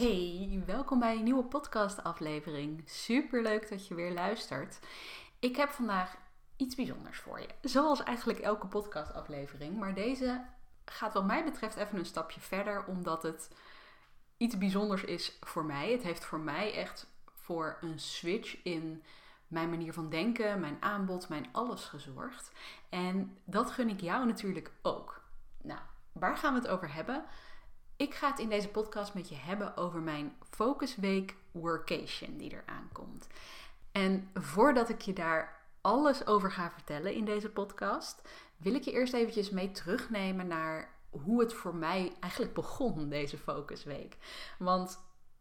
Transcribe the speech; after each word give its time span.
Hey, 0.00 0.62
welkom 0.66 0.98
bij 0.98 1.16
een 1.16 1.22
nieuwe 1.22 1.44
podcastaflevering. 1.44 2.82
Super 2.84 3.42
leuk 3.42 3.68
dat 3.68 3.86
je 3.86 3.94
weer 3.94 4.12
luistert. 4.12 4.78
Ik 5.38 5.56
heb 5.56 5.70
vandaag 5.70 6.16
iets 6.56 6.74
bijzonders 6.74 7.18
voor 7.18 7.40
je. 7.40 7.48
Zoals 7.62 8.02
eigenlijk 8.02 8.38
elke 8.38 8.66
podcastaflevering. 8.66 9.78
Maar 9.78 9.94
deze 9.94 10.44
gaat 10.84 11.12
wat 11.12 11.26
mij 11.26 11.44
betreft 11.44 11.76
even 11.76 11.98
een 11.98 12.06
stapje 12.06 12.40
verder, 12.40 12.84
omdat 12.84 13.22
het 13.22 13.50
iets 14.36 14.58
bijzonders 14.58 15.04
is 15.04 15.38
voor 15.40 15.64
mij. 15.64 15.92
Het 15.92 16.02
heeft 16.02 16.24
voor 16.24 16.40
mij 16.40 16.74
echt 16.74 17.06
voor 17.34 17.78
een 17.80 17.98
switch 17.98 18.62
in 18.62 19.02
mijn 19.46 19.70
manier 19.70 19.92
van 19.92 20.10
denken, 20.10 20.60
mijn 20.60 20.76
aanbod, 20.80 21.28
mijn 21.28 21.48
alles 21.52 21.84
gezorgd. 21.84 22.52
En 22.88 23.38
dat 23.44 23.70
gun 23.70 23.88
ik 23.88 24.00
jou 24.00 24.26
natuurlijk 24.26 24.70
ook. 24.82 25.22
Nou, 25.62 25.80
waar 26.12 26.36
gaan 26.36 26.54
we 26.54 26.60
het 26.60 26.68
over 26.68 26.94
hebben? 26.94 27.24
Ik 28.00 28.14
ga 28.14 28.30
het 28.30 28.38
in 28.38 28.48
deze 28.48 28.68
podcast 28.68 29.14
met 29.14 29.28
je 29.28 29.34
hebben 29.34 29.76
over 29.76 30.00
mijn 30.00 30.32
Focusweek 30.50 31.34
Workation 31.50 32.36
die 32.36 32.50
er 32.50 32.62
aankomt. 32.66 33.26
En 33.92 34.30
voordat 34.34 34.88
ik 34.88 35.00
je 35.00 35.12
daar 35.12 35.60
alles 35.80 36.26
over 36.26 36.52
ga 36.52 36.70
vertellen 36.70 37.14
in 37.14 37.24
deze 37.24 37.50
podcast, 37.50 38.22
wil 38.56 38.74
ik 38.74 38.82
je 38.82 38.92
eerst 38.92 39.12
eventjes 39.12 39.50
mee 39.50 39.70
terugnemen 39.70 40.46
naar 40.46 40.94
hoe 41.10 41.40
het 41.40 41.54
voor 41.54 41.74
mij 41.74 42.12
eigenlijk 42.20 42.54
begon, 42.54 43.08
deze 43.08 43.38
Focusweek. 43.38 44.16
Want 44.58 44.98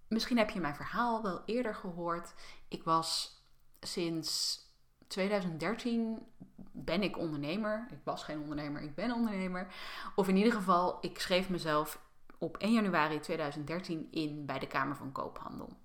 misschien 0.07 0.37
heb 0.37 0.49
je 0.49 0.59
mijn 0.59 0.75
verhaal 0.75 1.21
wel 1.21 1.41
eerder 1.45 1.75
gehoord. 1.75 2.33
Ik 2.67 2.83
was 2.83 3.37
sinds 3.79 4.59
2013 5.07 6.25
ben 6.71 7.03
ik 7.03 7.17
ondernemer. 7.17 7.87
Ik 7.91 8.01
was 8.03 8.23
geen 8.23 8.39
ondernemer, 8.39 8.81
ik 8.81 8.95
ben 8.95 9.11
ondernemer. 9.11 9.73
Of 10.15 10.27
in 10.27 10.37
ieder 10.37 10.53
geval, 10.53 10.97
ik 11.01 11.19
schreef 11.19 11.49
mezelf 11.49 12.07
op 12.39 12.57
1 12.57 12.73
januari 12.73 13.19
2013 13.19 14.07
in 14.11 14.45
bij 14.45 14.59
de 14.59 14.67
Kamer 14.67 14.95
van 14.95 15.11
Koophandel. 15.11 15.77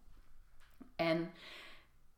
En 0.97 1.33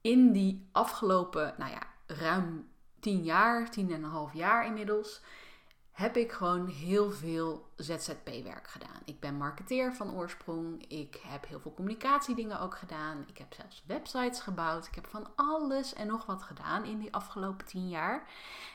in 0.00 0.32
die 0.32 0.68
afgelopen, 0.72 1.54
nou 1.58 1.70
ja, 1.70 1.82
ruim 2.06 2.68
10 3.00 3.24
jaar, 3.24 3.70
10 3.70 3.92
en 3.92 4.02
een 4.02 4.10
half 4.10 4.34
jaar 4.34 4.66
inmiddels, 4.66 5.22
heb 5.96 6.16
ik 6.16 6.32
gewoon 6.32 6.66
heel 6.66 7.10
veel 7.10 7.72
ZZP-werk 7.76 8.68
gedaan. 8.68 9.00
Ik 9.04 9.20
ben 9.20 9.36
marketeer 9.36 9.94
van 9.94 10.14
oorsprong. 10.14 10.86
Ik 10.88 11.20
heb 11.26 11.46
heel 11.46 11.60
veel 11.60 11.74
communicatiedingen 11.74 12.60
ook 12.60 12.76
gedaan. 12.76 13.24
Ik 13.28 13.38
heb 13.38 13.54
zelfs 13.54 13.82
websites 13.86 14.40
gebouwd. 14.40 14.86
Ik 14.86 14.94
heb 14.94 15.06
van 15.06 15.28
alles 15.36 15.94
en 15.94 16.06
nog 16.06 16.26
wat 16.26 16.42
gedaan 16.42 16.84
in 16.84 16.98
die 16.98 17.14
afgelopen 17.14 17.66
10 17.66 17.88
jaar. 17.88 18.28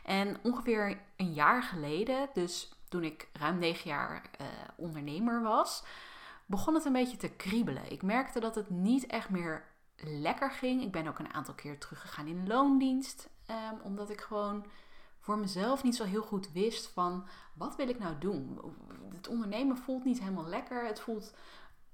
En 0.03 0.38
ongeveer 0.44 1.02
een 1.16 1.33
jaar 1.33 1.63
geleden, 1.63 2.30
dus 2.33 2.72
toen 2.92 3.03
ik 3.03 3.30
ruim 3.34 3.58
negen 3.58 3.89
jaar 3.89 4.30
uh, 4.42 4.47
ondernemer 4.75 5.42
was, 5.42 5.84
begon 6.45 6.73
het 6.73 6.86
een 6.86 6.94
beetje 6.94 7.17
te 7.17 7.30
kriebelen. 7.30 7.92
Ik 7.92 8.02
merkte 8.02 8.39
dat 8.39 8.56
het 8.56 8.70
niet 8.70 9.06
echt 9.06 9.30
meer 9.30 9.64
lekker 9.95 10.52
ging. 10.52 10.81
Ik 10.81 10.92
ben 10.92 11.08
ook 11.08 11.19
een 11.19 11.34
aantal 11.34 11.53
keer 11.53 11.80
teruggegaan 11.80 12.28
in 12.28 12.47
loondienst, 12.47 13.30
um, 13.50 13.80
omdat 13.84 14.09
ik 14.09 14.22
gewoon 14.22 14.66
voor 15.19 15.38
mezelf 15.38 15.84
niet 15.84 15.95
zo 15.95 16.03
heel 16.03 16.22
goed 16.22 16.52
wist 16.52 16.88
van 16.88 17.28
wat 17.53 17.75
wil 17.75 17.89
ik 17.89 18.00
nou 18.00 18.17
doen. 18.19 18.59
Het 19.16 19.28
ondernemen 19.28 19.78
voelt 19.78 20.03
niet 20.03 20.19
helemaal 20.19 20.47
lekker. 20.47 20.86
Het 20.86 21.00
voelt 21.00 21.34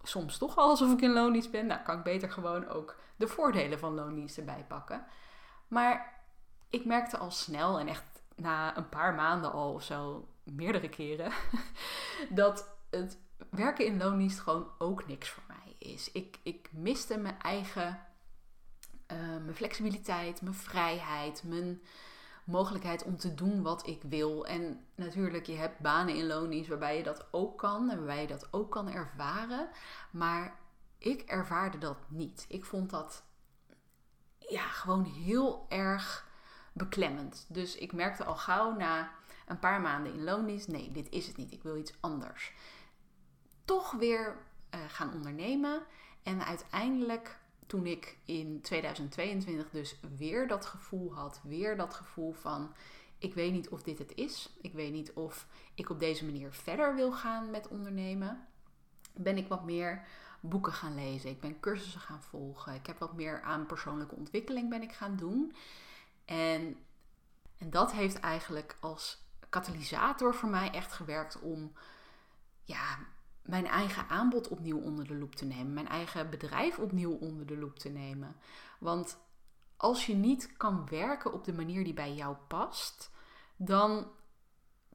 soms 0.01 0.37
toch 0.37 0.55
wel 0.55 0.69
alsof 0.69 0.91
ik 0.91 1.01
in 1.01 1.13
loondienst 1.13 1.51
ben. 1.51 1.65
Nou, 1.65 1.81
kan 1.81 1.97
ik 1.97 2.03
beter 2.03 2.31
gewoon 2.31 2.67
ook 2.67 2.95
de 3.15 3.27
voordelen 3.27 3.79
van 3.79 3.93
loondienst 3.93 4.37
erbij 4.37 4.65
pakken. 4.67 5.05
Maar 5.67 6.21
ik 6.69 6.85
merkte 6.85 7.17
al 7.17 7.31
snel 7.31 7.79
en 7.79 7.87
echt 7.87 8.16
na 8.37 8.77
een 8.77 8.89
paar 8.89 9.13
maanden 9.13 9.51
al 9.51 9.73
of 9.73 9.83
zo 9.83 10.27
meerdere 10.43 10.89
keren, 10.89 11.31
dat 12.29 12.69
het 12.89 13.17
werken 13.49 13.85
in 13.85 13.97
loondienst 13.97 14.39
gewoon 14.39 14.67
ook 14.77 15.07
niks 15.07 15.29
voor 15.29 15.43
mij 15.47 15.75
is. 15.77 16.11
Ik, 16.11 16.39
ik 16.43 16.69
miste 16.71 17.17
mijn 17.17 17.39
eigen, 17.39 17.99
uh, 19.11 19.17
mijn 19.17 19.55
flexibiliteit, 19.55 20.41
mijn 20.41 20.55
vrijheid, 20.55 21.43
mijn 21.43 21.81
mogelijkheid 22.43 23.03
om 23.03 23.17
te 23.17 23.33
doen 23.33 23.61
wat 23.61 23.87
ik 23.87 24.01
wil. 24.01 24.45
En 24.45 24.85
natuurlijk, 24.95 25.45
je 25.45 25.55
hebt 25.55 25.79
banen 25.79 26.15
in 26.15 26.27
loondienst 26.27 26.69
waarbij 26.69 26.97
je 26.97 27.03
dat 27.03 27.27
ook 27.31 27.57
kan 27.57 27.89
en 27.89 27.97
waarbij 27.97 28.21
je 28.21 28.27
dat 28.27 28.47
ook 28.53 28.71
kan 28.71 28.91
ervaren. 28.91 29.69
Maar 30.11 30.59
ik 30.97 31.21
ervaarde 31.21 31.77
dat 31.77 31.97
niet. 32.07 32.45
Ik 32.49 32.65
vond 32.65 32.89
dat 32.89 33.23
ja, 34.37 34.67
gewoon 34.67 35.03
heel 35.03 35.65
erg 35.69 36.26
beklemmend. 36.77 37.45
Dus 37.49 37.75
ik 37.75 37.93
merkte 37.93 38.23
al 38.23 38.35
gauw 38.35 38.75
na 38.75 39.11
een 39.47 39.59
paar 39.59 39.81
maanden 39.81 40.13
in 40.13 40.23
loondienst, 40.23 40.67
nee, 40.67 40.91
dit 40.91 41.09
is 41.09 41.27
het 41.27 41.37
niet, 41.37 41.51
ik 41.51 41.63
wil 41.63 41.77
iets 41.77 41.93
anders. 41.99 42.53
Toch 43.65 43.91
weer 43.91 44.37
uh, 44.75 44.79
gaan 44.87 45.13
ondernemen 45.13 45.83
en 46.23 46.45
uiteindelijk 46.45 47.39
toen 47.67 47.85
ik 47.85 48.17
in 48.25 48.61
2022 48.61 49.69
dus 49.69 49.99
weer 50.17 50.47
dat 50.47 50.65
gevoel 50.65 51.13
had, 51.13 51.41
weer 51.43 51.77
dat 51.77 51.93
gevoel 51.93 52.31
van 52.33 52.73
ik 53.17 53.33
weet 53.33 53.51
niet 53.51 53.69
of 53.69 53.83
dit 53.83 53.99
het 53.99 54.15
is, 54.15 54.57
ik 54.61 54.73
weet 54.73 54.91
niet 54.91 55.13
of 55.13 55.47
ik 55.75 55.89
op 55.89 55.99
deze 55.99 56.25
manier 56.25 56.51
verder 56.51 56.95
wil 56.95 57.11
gaan 57.11 57.51
met 57.51 57.67
ondernemen, 57.67 58.47
ben 59.13 59.37
ik 59.37 59.47
wat 59.47 59.65
meer 59.65 60.05
boeken 60.39 60.73
gaan 60.73 60.95
lezen. 60.95 61.29
Ik 61.29 61.39
ben 61.39 61.59
cursussen 61.59 62.01
gaan 62.01 62.21
volgen. 62.21 62.73
Ik 62.73 62.85
heb 62.85 62.97
wat 62.97 63.13
meer 63.13 63.41
aan 63.41 63.65
persoonlijke 63.65 64.15
ontwikkeling 64.15 64.69
ben 64.69 64.81
ik 64.81 64.91
gaan 64.91 65.15
doen. 65.15 65.53
En, 66.27 66.77
en 67.57 67.69
dat 67.69 67.91
heeft 67.91 68.19
eigenlijk 68.19 68.77
als 68.79 69.25
katalysator 69.49 70.35
voor 70.35 70.49
mij 70.49 70.71
echt 70.71 70.93
gewerkt 70.93 71.39
om 71.39 71.71
ja, 72.63 72.97
mijn 73.41 73.67
eigen 73.67 74.09
aanbod 74.09 74.47
opnieuw 74.47 74.79
onder 74.79 75.07
de 75.07 75.15
loep 75.15 75.35
te 75.35 75.45
nemen. 75.45 75.73
Mijn 75.73 75.87
eigen 75.87 76.29
bedrijf 76.29 76.79
opnieuw 76.79 77.13
onder 77.13 77.45
de 77.45 77.57
loep 77.57 77.79
te 77.79 77.89
nemen. 77.89 78.35
Want 78.79 79.17
als 79.77 80.05
je 80.05 80.15
niet 80.15 80.57
kan 80.57 80.87
werken 80.89 81.33
op 81.33 81.43
de 81.43 81.53
manier 81.53 81.83
die 81.83 81.93
bij 81.93 82.13
jou 82.13 82.35
past, 82.47 83.11
dan 83.55 84.07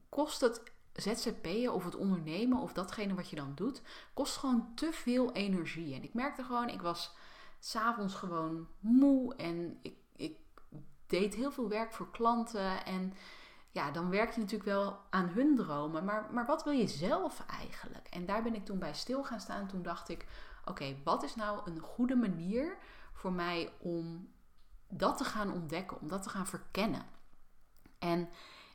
kost 0.09 0.41
het 0.41 0.61
ZZP'en 0.93 1.73
of 1.73 1.83
het 1.83 1.95
ondernemen 1.95 2.57
of 2.57 2.73
datgene 2.73 3.13
wat 3.13 3.29
je 3.29 3.35
dan 3.35 3.51
doet, 3.55 3.81
kost 4.13 4.37
gewoon 4.37 4.71
te 4.75 4.89
veel 4.91 5.31
energie. 5.31 5.95
En 5.95 6.03
ik 6.03 6.13
merkte 6.13 6.43
gewoon, 6.43 6.69
ik 6.69 6.81
was 6.81 7.15
s'avonds 7.59 8.13
gewoon 8.13 8.67
moe 8.79 9.35
en 9.35 9.79
ik, 9.81 9.95
deed 11.07 11.35
heel 11.35 11.51
veel 11.51 11.69
werk 11.69 11.93
voor 11.93 12.11
klanten 12.11 12.85
en 12.85 13.13
ja, 13.73 13.91
dan 13.91 14.09
werk 14.09 14.33
je 14.33 14.39
natuurlijk 14.39 14.69
wel 14.69 14.99
aan 15.09 15.27
hun 15.27 15.55
dromen. 15.55 16.05
Maar, 16.05 16.27
maar 16.31 16.45
wat 16.45 16.63
wil 16.63 16.73
je 16.73 16.87
zelf 16.87 17.45
eigenlijk? 17.47 18.07
En 18.07 18.25
daar 18.25 18.43
ben 18.43 18.55
ik 18.55 18.65
toen 18.65 18.79
bij 18.79 18.93
stil 18.93 19.23
gaan 19.23 19.39
staan. 19.39 19.67
Toen 19.67 19.81
dacht 19.81 20.09
ik: 20.09 20.25
oké, 20.65 20.95
wat 21.03 21.23
is 21.23 21.35
nou 21.35 21.71
een 21.71 21.79
goede 21.79 22.15
manier 22.15 22.77
voor 23.13 23.31
mij 23.31 23.73
om 23.79 24.31
dat 24.87 25.17
te 25.17 25.23
gaan 25.23 25.53
ontdekken, 25.53 26.01
om 26.01 26.07
dat 26.07 26.23
te 26.23 26.29
gaan 26.29 26.47
verkennen? 26.47 27.05
En 27.99 28.29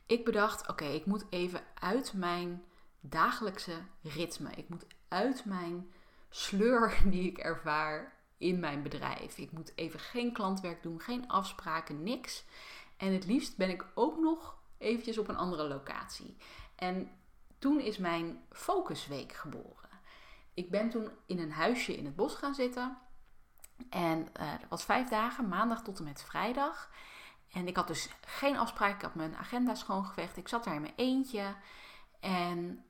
ik 0.05 0.25
bedacht: 0.25 0.67
oké, 0.67 0.85
ik 0.85 1.05
moet 1.05 1.25
even 1.29 1.61
uit 1.73 2.13
mijn 2.13 2.63
dagelijkse 2.99 3.81
ritme. 4.01 4.49
Ik 4.51 4.69
moet 4.69 4.85
uit 5.07 5.45
mijn 5.45 5.91
sleur 6.29 6.97
die 7.11 7.29
ik 7.29 7.37
ervaar 7.37 8.13
in 8.39 8.59
mijn 8.59 8.83
bedrijf. 8.83 9.37
Ik 9.37 9.51
moet 9.51 9.71
even 9.75 9.99
geen 9.99 10.33
klantwerk 10.33 10.83
doen, 10.83 10.99
geen 10.99 11.27
afspraken, 11.27 12.03
niks. 12.03 12.45
En 12.97 13.13
het 13.13 13.25
liefst 13.25 13.57
ben 13.57 13.69
ik 13.69 13.85
ook 13.93 14.19
nog 14.19 14.57
eventjes 14.77 15.17
op 15.17 15.27
een 15.27 15.37
andere 15.37 15.67
locatie. 15.67 16.37
En 16.75 17.11
toen 17.57 17.79
is 17.79 17.97
mijn 17.97 18.43
focusweek 18.51 19.33
geboren. 19.33 19.89
Ik 20.53 20.71
ben 20.71 20.89
toen 20.89 21.09
in 21.25 21.39
een 21.39 21.51
huisje 21.51 21.97
in 21.97 22.05
het 22.05 22.15
bos 22.15 22.35
gaan 22.35 22.55
zitten. 22.55 22.97
En 23.89 24.19
uh, 24.19 24.51
dat 24.51 24.69
was 24.69 24.83
vijf 24.83 25.09
dagen, 25.09 25.47
maandag 25.47 25.83
tot 25.83 25.97
en 25.97 26.03
met 26.03 26.23
vrijdag. 26.23 26.89
En 27.51 27.67
ik 27.67 27.75
had 27.75 27.87
dus 27.87 28.09
geen 28.21 28.57
afspraak. 28.57 28.95
Ik 28.95 29.01
had 29.01 29.15
mijn 29.15 29.35
agenda 29.35 29.75
schoongeveegd. 29.75 30.37
Ik 30.37 30.47
zat 30.47 30.63
daar 30.63 30.75
in 30.75 30.81
mijn 30.81 30.93
eentje. 30.95 31.55
En 32.19 32.85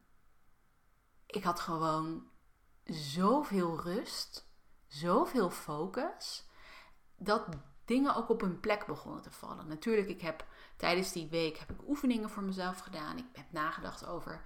ik 1.25 1.43
had 1.43 1.59
gewoon 1.59 2.27
zoveel 2.85 3.81
rust, 3.81 4.48
zoveel 4.89 5.49
focus, 5.49 6.47
dat 7.17 7.47
dingen 7.85 8.15
ook 8.15 8.29
op 8.29 8.41
hun 8.41 8.59
plek 8.59 8.85
begonnen 8.85 9.21
te 9.21 9.31
vallen. 9.31 9.67
Natuurlijk, 9.67 10.09
ik 10.09 10.21
heb 10.21 10.45
tijdens 10.75 11.11
die 11.11 11.27
week 11.27 11.57
heb 11.57 11.69
ik 11.69 11.87
oefeningen 11.87 12.29
voor 12.29 12.43
mezelf 12.43 12.79
gedaan. 12.79 13.17
Ik 13.17 13.25
heb 13.33 13.51
nagedacht 13.51 14.05
over 14.05 14.41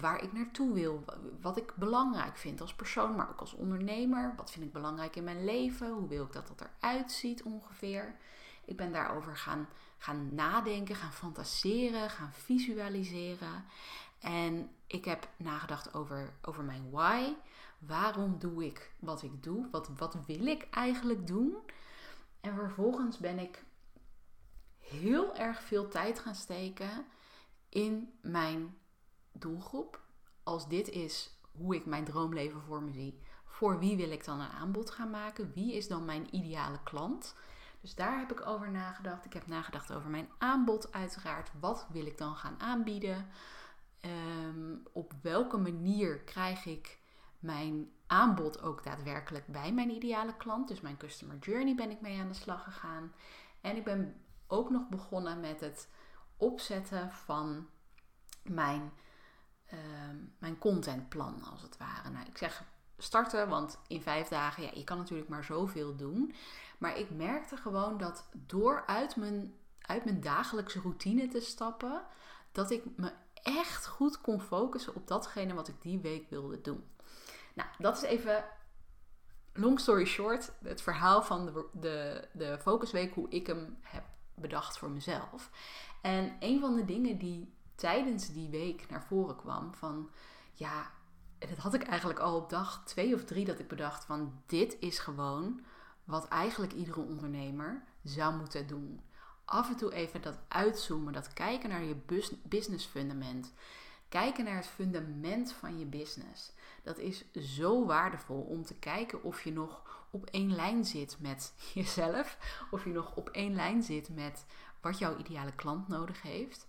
waar 0.00 0.22
ik 0.22 0.32
naartoe 0.32 0.72
wil, 0.72 1.04
wat 1.40 1.56
ik 1.56 1.74
belangrijk 1.74 2.36
vind 2.36 2.60
als 2.60 2.74
persoon, 2.74 3.16
maar 3.16 3.30
ook 3.30 3.40
als 3.40 3.54
ondernemer. 3.54 4.34
Wat 4.36 4.50
vind 4.50 4.64
ik 4.64 4.72
belangrijk 4.72 5.16
in 5.16 5.24
mijn 5.24 5.44
leven? 5.44 5.92
Hoe 5.92 6.08
wil 6.08 6.24
ik 6.24 6.32
dat 6.32 6.46
dat 6.46 6.68
eruit 6.80 7.12
ziet 7.12 7.42
ongeveer? 7.42 8.16
Ik 8.64 8.76
ben 8.76 8.92
daarover 8.92 9.36
gaan, 9.36 9.68
gaan 9.98 10.34
nadenken, 10.34 10.96
gaan 10.96 11.12
fantaseren, 11.12 12.10
gaan 12.10 12.32
visualiseren. 12.32 13.64
En 14.20 14.70
ik 14.86 15.04
heb 15.04 15.28
nagedacht 15.36 15.94
over, 15.94 16.32
over 16.42 16.64
mijn 16.64 16.90
why. 16.90 17.32
Waarom 17.86 18.38
doe 18.38 18.64
ik 18.64 18.94
wat 18.98 19.22
ik 19.22 19.42
doe? 19.42 19.68
Wat, 19.70 19.88
wat 19.96 20.16
wil 20.26 20.46
ik 20.46 20.66
eigenlijk 20.70 21.26
doen? 21.26 21.56
En 22.40 22.54
vervolgens 22.54 23.18
ben 23.18 23.38
ik 23.38 23.64
heel 24.78 25.36
erg 25.36 25.62
veel 25.62 25.88
tijd 25.88 26.18
gaan 26.18 26.34
steken 26.34 27.06
in 27.68 28.12
mijn 28.20 28.76
doelgroep. 29.32 30.02
Als 30.42 30.68
dit 30.68 30.88
is 30.88 31.38
hoe 31.52 31.74
ik 31.74 31.86
mijn 31.86 32.04
droomleven 32.04 32.60
voor 32.60 32.82
me 32.82 32.92
zie, 32.92 33.20
voor 33.44 33.78
wie 33.78 33.96
wil 33.96 34.10
ik 34.10 34.24
dan 34.24 34.40
een 34.40 34.50
aanbod 34.50 34.90
gaan 34.90 35.10
maken? 35.10 35.52
Wie 35.54 35.74
is 35.74 35.88
dan 35.88 36.04
mijn 36.04 36.34
ideale 36.34 36.82
klant? 36.82 37.34
Dus 37.80 37.94
daar 37.94 38.18
heb 38.18 38.32
ik 38.32 38.46
over 38.46 38.70
nagedacht. 38.70 39.24
Ik 39.24 39.32
heb 39.32 39.46
nagedacht 39.46 39.92
over 39.92 40.10
mijn 40.10 40.28
aanbod 40.38 40.92
uiteraard. 40.92 41.50
Wat 41.60 41.86
wil 41.90 42.06
ik 42.06 42.18
dan 42.18 42.36
gaan 42.36 42.60
aanbieden? 42.60 43.26
Ehm, 44.00 44.74
op 44.92 45.12
welke 45.22 45.56
manier 45.56 46.18
krijg 46.18 46.64
ik 46.64 46.98
mijn 47.44 47.92
aanbod 48.06 48.62
ook 48.62 48.84
daadwerkelijk 48.84 49.46
bij 49.46 49.72
mijn 49.72 49.90
ideale 49.90 50.36
klant? 50.36 50.68
Dus 50.68 50.80
mijn 50.80 50.96
customer 50.96 51.38
journey 51.38 51.74
ben 51.74 51.90
ik 51.90 52.00
mee 52.00 52.20
aan 52.20 52.28
de 52.28 52.34
slag 52.34 52.64
gegaan. 52.64 53.12
En 53.60 53.76
ik 53.76 53.84
ben 53.84 54.20
ook 54.46 54.70
nog 54.70 54.88
begonnen 54.88 55.40
met 55.40 55.60
het 55.60 55.88
opzetten 56.36 57.10
van 57.10 57.68
mijn, 58.42 58.92
uh, 59.72 59.78
mijn 60.38 60.58
contentplan, 60.58 61.42
als 61.42 61.62
het 61.62 61.76
ware. 61.76 62.10
Nou, 62.10 62.26
ik 62.26 62.38
zeg 62.38 62.64
starten, 62.98 63.48
want 63.48 63.78
in 63.86 64.02
vijf 64.02 64.28
dagen, 64.28 64.62
ja, 64.62 64.70
je 64.74 64.84
kan 64.84 64.98
natuurlijk 64.98 65.28
maar 65.28 65.44
zoveel 65.44 65.96
doen. 65.96 66.34
Maar 66.78 66.98
ik 66.98 67.10
merkte 67.10 67.56
gewoon 67.56 67.98
dat 67.98 68.28
door 68.32 68.86
uit 68.86 69.16
mijn, 69.16 69.54
uit 69.80 70.04
mijn 70.04 70.20
dagelijkse 70.20 70.80
routine 70.80 71.28
te 71.28 71.40
stappen, 71.40 72.02
dat 72.52 72.70
ik 72.70 72.84
me 72.96 73.12
echt 73.42 73.86
goed 73.86 74.20
kon 74.20 74.40
focussen 74.40 74.94
op 74.94 75.06
datgene 75.06 75.54
wat 75.54 75.68
ik 75.68 75.82
die 75.82 75.98
week 75.98 76.30
wilde 76.30 76.60
doen. 76.60 76.84
Nou, 77.54 77.68
dat 77.78 77.96
is 77.96 78.02
even 78.02 78.44
long 79.52 79.80
story 79.80 80.04
short, 80.04 80.52
het 80.62 80.82
verhaal 80.82 81.22
van 81.22 81.46
de, 81.46 81.66
de, 81.72 82.28
de 82.32 82.58
focusweek, 82.60 83.14
hoe 83.14 83.30
ik 83.30 83.46
hem 83.46 83.78
heb 83.80 84.04
bedacht 84.34 84.78
voor 84.78 84.90
mezelf. 84.90 85.50
En 86.02 86.36
een 86.40 86.60
van 86.60 86.74
de 86.74 86.84
dingen 86.84 87.18
die 87.18 87.54
tijdens 87.74 88.32
die 88.32 88.48
week 88.48 88.90
naar 88.90 89.04
voren 89.04 89.36
kwam 89.36 89.74
van 89.74 90.10
ja, 90.52 90.90
dat 91.38 91.58
had 91.58 91.74
ik 91.74 91.82
eigenlijk 91.82 92.18
al 92.18 92.36
op 92.36 92.50
dag 92.50 92.82
twee 92.84 93.14
of 93.14 93.24
drie 93.24 93.44
dat 93.44 93.58
ik 93.58 93.68
bedacht 93.68 94.04
van 94.04 94.42
dit 94.46 94.76
is 94.80 94.98
gewoon 94.98 95.60
wat 96.04 96.28
eigenlijk 96.28 96.72
iedere 96.72 97.00
ondernemer 97.00 97.82
zou 98.02 98.36
moeten 98.36 98.66
doen. 98.66 99.00
Af 99.44 99.68
en 99.68 99.76
toe 99.76 99.92
even 99.92 100.22
dat 100.22 100.38
uitzoomen, 100.48 101.12
dat 101.12 101.32
kijken 101.32 101.68
naar 101.68 101.84
je 101.84 101.96
business 102.42 102.86
fundament. 102.86 103.52
Kijken 104.08 104.44
naar 104.44 104.56
het 104.56 104.66
fundament 104.66 105.52
van 105.52 105.78
je 105.78 105.84
business. 105.86 106.52
Dat 106.84 106.98
is 106.98 107.24
zo 107.32 107.86
waardevol 107.86 108.40
om 108.40 108.64
te 108.64 108.74
kijken 108.74 109.22
of 109.22 109.42
je 109.42 109.52
nog 109.52 109.82
op 110.10 110.26
één 110.26 110.54
lijn 110.54 110.84
zit 110.84 111.16
met 111.20 111.54
jezelf. 111.74 112.38
Of 112.70 112.84
je 112.84 112.90
nog 112.90 113.16
op 113.16 113.28
één 113.28 113.54
lijn 113.54 113.82
zit 113.82 114.08
met 114.08 114.46
wat 114.80 114.98
jouw 114.98 115.16
ideale 115.16 115.54
klant 115.54 115.88
nodig 115.88 116.22
heeft. 116.22 116.66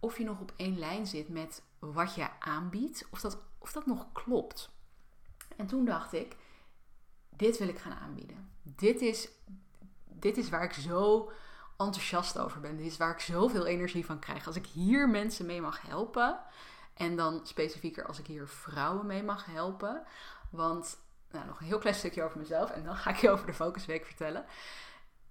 Of 0.00 0.18
je 0.18 0.24
nog 0.24 0.40
op 0.40 0.52
één 0.56 0.78
lijn 0.78 1.06
zit 1.06 1.28
met 1.28 1.62
wat 1.78 2.14
je 2.14 2.40
aanbiedt. 2.40 3.06
Of 3.10 3.20
dat, 3.20 3.38
of 3.58 3.72
dat 3.72 3.86
nog 3.86 4.12
klopt. 4.12 4.70
En 5.56 5.66
toen 5.66 5.84
dacht 5.84 6.12
ik, 6.12 6.36
dit 7.28 7.58
wil 7.58 7.68
ik 7.68 7.78
gaan 7.78 7.98
aanbieden. 7.98 8.50
Dit 8.62 9.00
is, 9.00 9.28
dit 10.04 10.36
is 10.36 10.48
waar 10.48 10.64
ik 10.64 10.72
zo 10.72 11.30
enthousiast 11.76 12.38
over 12.38 12.60
ben. 12.60 12.76
Dit 12.76 12.86
is 12.86 12.96
waar 12.96 13.12
ik 13.12 13.20
zoveel 13.20 13.66
energie 13.66 14.06
van 14.06 14.18
krijg. 14.18 14.46
Als 14.46 14.56
ik 14.56 14.66
hier 14.66 15.08
mensen 15.08 15.46
mee 15.46 15.60
mag 15.60 15.82
helpen. 15.82 16.38
En 16.96 17.16
dan 17.16 17.40
specifieker 17.46 18.06
als 18.06 18.18
ik 18.18 18.26
hier 18.26 18.48
vrouwen 18.48 19.06
mee 19.06 19.22
mag 19.22 19.44
helpen. 19.44 20.02
Want, 20.50 20.98
nou, 21.30 21.46
nog 21.46 21.60
een 21.60 21.66
heel 21.66 21.78
klein 21.78 21.94
stukje 21.94 22.22
over 22.22 22.38
mezelf. 22.38 22.70
En 22.70 22.84
dan 22.84 22.96
ga 22.96 23.10
ik 23.10 23.16
je 23.16 23.30
over 23.30 23.46
de 23.46 23.54
Focusweek 23.54 24.06
vertellen. 24.06 24.44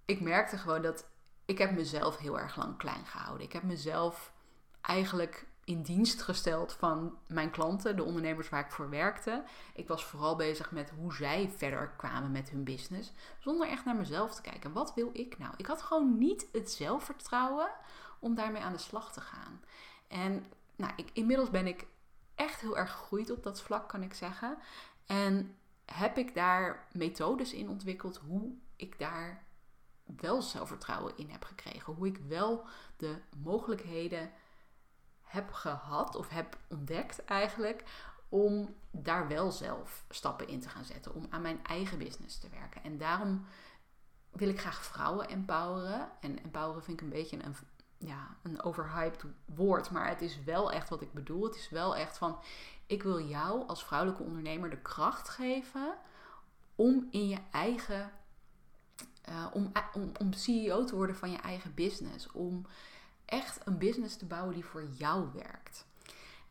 Ik 0.05 0.21
merkte 0.21 0.57
gewoon 0.57 0.81
dat 0.81 1.05
ik 1.45 1.57
heb 1.57 1.71
mezelf 1.71 2.17
heel 2.17 2.39
erg 2.39 2.55
lang 2.55 2.77
klein 2.77 3.05
gehouden. 3.05 3.45
Ik 3.45 3.53
heb 3.53 3.63
mezelf 3.63 4.33
eigenlijk 4.81 5.47
in 5.63 5.81
dienst 5.81 6.21
gesteld 6.21 6.73
van 6.73 7.17
mijn 7.27 7.51
klanten, 7.51 7.95
de 7.95 8.03
ondernemers 8.03 8.49
waar 8.49 8.65
ik 8.65 8.71
voor 8.71 8.89
werkte. 8.89 9.43
Ik 9.73 9.87
was 9.87 10.05
vooral 10.05 10.35
bezig 10.35 10.71
met 10.71 10.89
hoe 10.89 11.13
zij 11.13 11.51
verder 11.57 11.93
kwamen 11.97 12.31
met 12.31 12.49
hun 12.49 12.63
business, 12.63 13.11
zonder 13.39 13.67
echt 13.67 13.85
naar 13.85 13.95
mezelf 13.95 14.35
te 14.35 14.41
kijken. 14.41 14.73
Wat 14.73 14.93
wil 14.93 15.09
ik 15.13 15.37
nou? 15.37 15.53
Ik 15.57 15.65
had 15.65 15.81
gewoon 15.81 16.17
niet 16.17 16.47
het 16.51 16.71
zelfvertrouwen 16.71 17.69
om 18.19 18.35
daarmee 18.35 18.61
aan 18.61 18.73
de 18.73 18.79
slag 18.79 19.13
te 19.13 19.21
gaan. 19.21 19.61
En 20.07 20.45
nou, 20.75 20.93
inmiddels 21.13 21.49
ben 21.49 21.67
ik 21.67 21.87
echt 22.35 22.61
heel 22.61 22.77
erg 22.77 22.91
gegroeid 22.91 23.31
op 23.31 23.43
dat 23.43 23.61
vlak, 23.61 23.89
kan 23.89 24.03
ik 24.03 24.13
zeggen. 24.13 24.57
En 25.05 25.57
heb 25.85 26.17
ik 26.17 26.33
daar 26.33 26.87
methodes 26.91 27.53
in 27.53 27.69
ontwikkeld 27.69 28.17
hoe 28.17 28.53
ik 28.75 28.99
daar 28.99 29.43
wel 30.05 30.41
zelfvertrouwen 30.41 31.17
in 31.17 31.29
heb 31.29 31.43
gekregen. 31.43 31.93
Hoe 31.93 32.07
ik 32.07 32.17
wel 32.17 32.65
de 32.97 33.21
mogelijkheden 33.37 34.31
heb 35.21 35.51
gehad 35.51 36.15
of 36.15 36.29
heb 36.29 36.57
ontdekt 36.69 37.23
eigenlijk 37.23 37.83
om 38.29 38.75
daar 38.91 39.27
wel 39.27 39.51
zelf 39.51 40.05
stappen 40.09 40.47
in 40.47 40.59
te 40.59 40.69
gaan 40.69 40.85
zetten. 40.85 41.13
Om 41.13 41.27
aan 41.29 41.41
mijn 41.41 41.63
eigen 41.63 41.97
business 41.97 42.37
te 42.37 42.49
werken. 42.49 42.83
En 42.83 42.97
daarom 42.97 43.45
wil 44.31 44.49
ik 44.49 44.59
graag 44.59 44.83
vrouwen 44.83 45.27
empoweren. 45.27 46.09
En 46.19 46.43
empoweren 46.43 46.83
vind 46.83 46.99
ik 46.99 47.03
een 47.03 47.13
beetje 47.13 47.43
een, 47.43 47.55
ja, 48.05 48.37
een 48.43 48.61
overhyped 48.61 49.23
woord. 49.45 49.91
Maar 49.91 50.07
het 50.07 50.21
is 50.21 50.43
wel 50.43 50.71
echt 50.71 50.89
wat 50.89 51.01
ik 51.01 51.13
bedoel. 51.13 51.43
Het 51.43 51.55
is 51.55 51.69
wel 51.69 51.95
echt 51.95 52.17
van, 52.17 52.39
ik 52.85 53.03
wil 53.03 53.21
jou 53.21 53.67
als 53.67 53.85
vrouwelijke 53.85 54.23
ondernemer 54.23 54.69
de 54.69 54.81
kracht 54.81 55.29
geven 55.29 55.95
om 56.75 57.07
in 57.11 57.27
je 57.27 57.39
eigen... 57.51 58.11
Uh, 59.29 59.45
om, 59.53 59.71
om, 59.93 60.11
om 60.19 60.33
CEO 60.33 60.83
te 60.83 60.95
worden 60.95 61.15
van 61.15 61.31
je 61.31 61.37
eigen 61.37 61.73
business. 61.73 62.31
Om 62.31 62.65
echt 63.25 63.67
een 63.67 63.77
business 63.77 64.15
te 64.17 64.25
bouwen 64.25 64.53
die 64.53 64.65
voor 64.65 64.87
jou 64.97 65.27
werkt. 65.33 65.85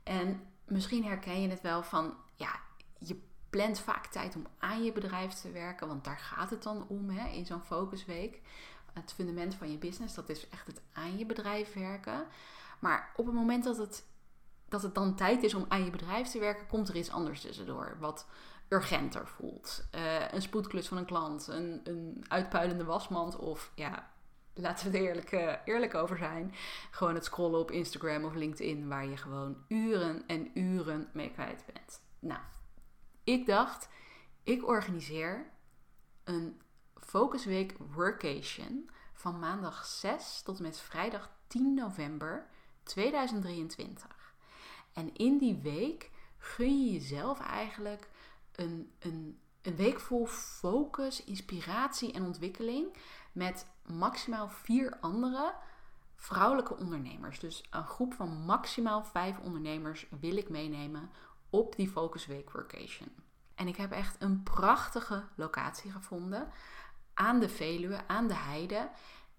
En 0.02 0.46
misschien 0.64 1.04
herken 1.04 1.40
je 1.40 1.48
het 1.48 1.60
wel 1.60 1.82
van, 1.82 2.14
ja, 2.36 2.60
je 2.98 3.20
plant 3.50 3.80
vaak 3.80 4.06
tijd 4.06 4.36
om 4.36 4.46
aan 4.58 4.84
je 4.84 4.92
bedrijf 4.92 5.32
te 5.32 5.50
werken, 5.50 5.86
want 5.86 6.04
daar 6.04 6.18
gaat 6.18 6.50
het 6.50 6.62
dan 6.62 6.88
om 6.88 7.10
hè, 7.10 7.28
in 7.28 7.46
zo'n 7.46 7.62
focusweek. 7.62 8.40
Het 8.94 9.12
fundament 9.12 9.54
van 9.54 9.70
je 9.70 9.78
business, 9.78 10.14
dat 10.14 10.28
is 10.28 10.48
echt 10.48 10.66
het 10.66 10.80
aan 10.92 11.18
je 11.18 11.26
bedrijf 11.26 11.72
werken. 11.72 12.26
Maar 12.78 13.12
op 13.16 13.26
het 13.26 13.34
moment 13.34 13.64
dat 13.64 13.76
het, 13.76 14.04
dat 14.68 14.82
het 14.82 14.94
dan 14.94 15.16
tijd 15.16 15.42
is 15.42 15.54
om 15.54 15.64
aan 15.68 15.84
je 15.84 15.90
bedrijf 15.90 16.28
te 16.28 16.38
werken, 16.38 16.66
komt 16.66 16.88
er 16.88 16.96
iets 16.96 17.10
anders 17.10 17.40
tussendoor. 17.40 17.96
Wat 18.00 18.26
urgenter 18.68 19.26
voelt. 19.26 19.86
Uh, 19.94 20.32
een 20.32 20.42
spoedklus 20.42 20.88
van 20.88 20.96
een 20.96 21.04
klant, 21.04 21.46
een, 21.46 21.80
een 21.84 22.24
uitpuilende 22.28 22.84
wasmand 22.84 23.36
of 23.36 23.72
ja, 23.74 24.10
laten 24.54 24.90
we 24.90 24.98
er 24.98 25.04
eerlijk, 25.04 25.32
uh, 25.32 25.52
eerlijk 25.64 25.94
over 25.94 26.16
zijn. 26.16 26.54
Gewoon 26.90 27.14
het 27.14 27.24
scrollen 27.24 27.60
op 27.60 27.70
Instagram 27.70 28.24
of 28.24 28.34
LinkedIn, 28.34 28.88
waar 28.88 29.06
je 29.06 29.16
gewoon 29.16 29.56
uren 29.68 30.26
en 30.26 30.58
uren 30.58 31.08
mee 31.12 31.30
kwijt 31.30 31.64
bent. 31.72 32.00
Nou, 32.18 32.40
ik 33.24 33.46
dacht, 33.46 33.88
ik 34.42 34.66
organiseer 34.66 35.46
een 36.24 36.60
Focusweek 36.94 37.74
Workation 37.78 38.90
van 39.24 39.38
maandag 39.38 39.84
6 39.84 40.42
tot 40.42 40.56
en 40.56 40.62
met 40.62 40.80
vrijdag 40.80 41.30
10 41.46 41.74
november 41.74 42.46
2023. 42.82 44.34
En 44.92 45.14
in 45.14 45.38
die 45.38 45.60
week 45.62 46.10
gun 46.38 46.84
je 46.84 46.92
jezelf 46.92 47.40
eigenlijk 47.40 48.08
een, 48.52 48.92
een, 48.98 49.38
een 49.62 49.76
week 49.76 50.00
vol 50.00 50.26
focus, 50.26 51.24
inspiratie 51.24 52.12
en 52.12 52.24
ontwikkeling 52.24 52.96
met 53.32 53.66
maximaal 53.86 54.48
vier 54.48 54.96
andere 55.00 55.54
vrouwelijke 56.16 56.76
ondernemers. 56.76 57.38
Dus 57.38 57.64
een 57.70 57.86
groep 57.86 58.14
van 58.14 58.28
maximaal 58.28 59.04
vijf 59.04 59.38
ondernemers 59.38 60.06
wil 60.20 60.36
ik 60.36 60.48
meenemen 60.48 61.10
op 61.50 61.76
die 61.76 61.88
Focus 61.88 62.26
Week 62.26 62.50
Workation. 62.50 63.08
En 63.54 63.68
ik 63.68 63.76
heb 63.76 63.92
echt 63.92 64.16
een 64.22 64.42
prachtige 64.42 65.24
locatie 65.34 65.90
gevonden 65.90 66.48
aan 67.14 67.40
de 67.40 67.48
Veluwe, 67.48 68.00
aan 68.06 68.26
de 68.26 68.34
heide. 68.34 68.88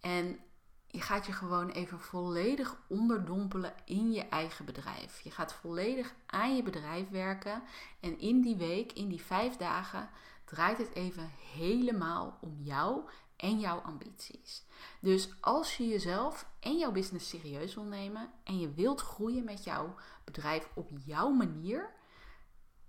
En 0.06 0.40
je 0.88 1.02
gaat 1.02 1.26
je 1.26 1.32
gewoon 1.32 1.70
even 1.70 2.00
volledig 2.00 2.78
onderdompelen 2.88 3.74
in 3.86 4.12
je 4.12 4.22
eigen 4.22 4.66
bedrijf. 4.66 5.22
Je 5.22 5.32
gaat 5.32 5.54
volledig 5.54 6.16
aan 6.26 6.56
je 6.56 6.64
bedrijf 6.64 7.10
werken. 7.10 7.64
En 8.00 8.20
in 8.20 8.42
die 8.42 8.56
week, 8.56 8.92
in 8.92 9.08
die 9.08 9.22
vijf 9.22 9.56
dagen, 9.56 10.10
draait 10.44 10.78
het 10.78 10.94
even 10.94 11.32
helemaal 11.54 12.38
om 12.42 12.58
jou 12.62 13.10
en 13.36 13.60
jouw 13.60 13.80
ambities. 13.80 14.66
Dus 15.00 15.30
als 15.42 15.78
je 15.78 15.88
jezelf 15.88 16.50
en 16.60 16.78
jouw 16.78 16.92
business 16.92 17.30
serieus 17.30 17.76
wil 17.76 17.84
nemen 17.84 18.30
en 18.44 18.60
je 18.60 18.74
wilt 18.74 19.02
groeien 19.02 19.44
met 19.44 19.64
jouw 19.64 19.96
bedrijf 20.24 20.70
op 20.74 20.90
jouw 21.06 21.30
manier, 21.30 21.94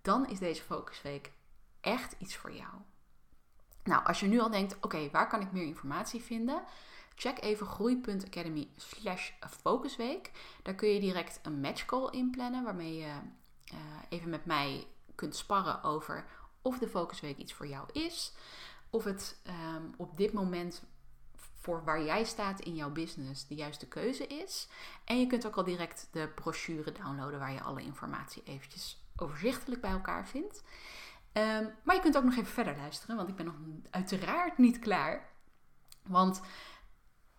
dan 0.02 0.28
is 0.28 0.38
deze 0.38 0.62
focusweek 0.62 1.32
echt 1.80 2.14
iets 2.18 2.36
voor 2.36 2.52
jou. 2.52 2.74
Nou, 3.84 4.04
als 4.04 4.20
je 4.20 4.26
nu 4.26 4.40
al 4.40 4.50
denkt, 4.50 4.76
oké, 4.80 5.10
waar 5.10 5.28
kan 5.28 5.40
ik 5.40 5.52
meer 5.52 5.66
informatie 5.66 6.22
vinden? 6.22 6.62
Check 7.18 7.42
even 7.42 7.66
groei.academy 7.66 8.68
slash 8.76 9.30
focusweek. 9.62 10.30
Daar 10.62 10.74
kun 10.74 10.88
je 10.88 11.00
direct 11.00 11.40
een 11.42 11.60
matchcall 11.60 12.10
inplannen 12.10 12.64
waarmee 12.64 12.96
je 12.96 13.12
uh, 13.72 13.78
even 14.08 14.30
met 14.30 14.44
mij 14.44 14.86
kunt 15.14 15.36
sparren 15.36 15.82
over 15.82 16.24
of 16.62 16.78
de 16.78 16.88
focusweek 16.88 17.36
iets 17.36 17.52
voor 17.52 17.66
jou 17.66 17.88
is 17.92 18.32
of 18.90 19.04
het 19.04 19.40
ehm, 19.42 19.82
op 19.96 20.16
dit 20.16 20.32
moment 20.32 20.82
voor 21.66 21.84
waar 21.84 22.02
jij 22.02 22.24
staat 22.24 22.60
in 22.60 22.74
jouw 22.74 22.90
business 22.90 23.46
de 23.46 23.54
juiste 23.54 23.88
keuze 23.88 24.26
is. 24.26 24.68
En 25.04 25.20
je 25.20 25.26
kunt 25.26 25.46
ook 25.46 25.56
al 25.56 25.64
direct 25.64 26.08
de 26.12 26.28
brochure 26.34 26.92
downloaden 26.92 27.38
waar 27.38 27.52
je 27.52 27.62
alle 27.62 27.82
informatie 27.82 28.42
eventjes 28.44 29.04
overzichtelijk 29.16 29.80
bij 29.80 29.90
elkaar 29.90 30.28
vindt. 30.28 30.62
Ehm, 31.32 31.66
maar 31.82 31.94
je 31.94 32.00
kunt 32.00 32.16
ook 32.16 32.24
nog 32.24 32.36
even 32.36 32.52
verder 32.52 32.76
luisteren, 32.76 33.16
want 33.16 33.28
ik 33.28 33.36
ben 33.36 33.46
nog 33.46 33.54
uiteraard 33.90 34.58
niet 34.58 34.78
klaar. 34.78 35.28
Want 36.02 36.40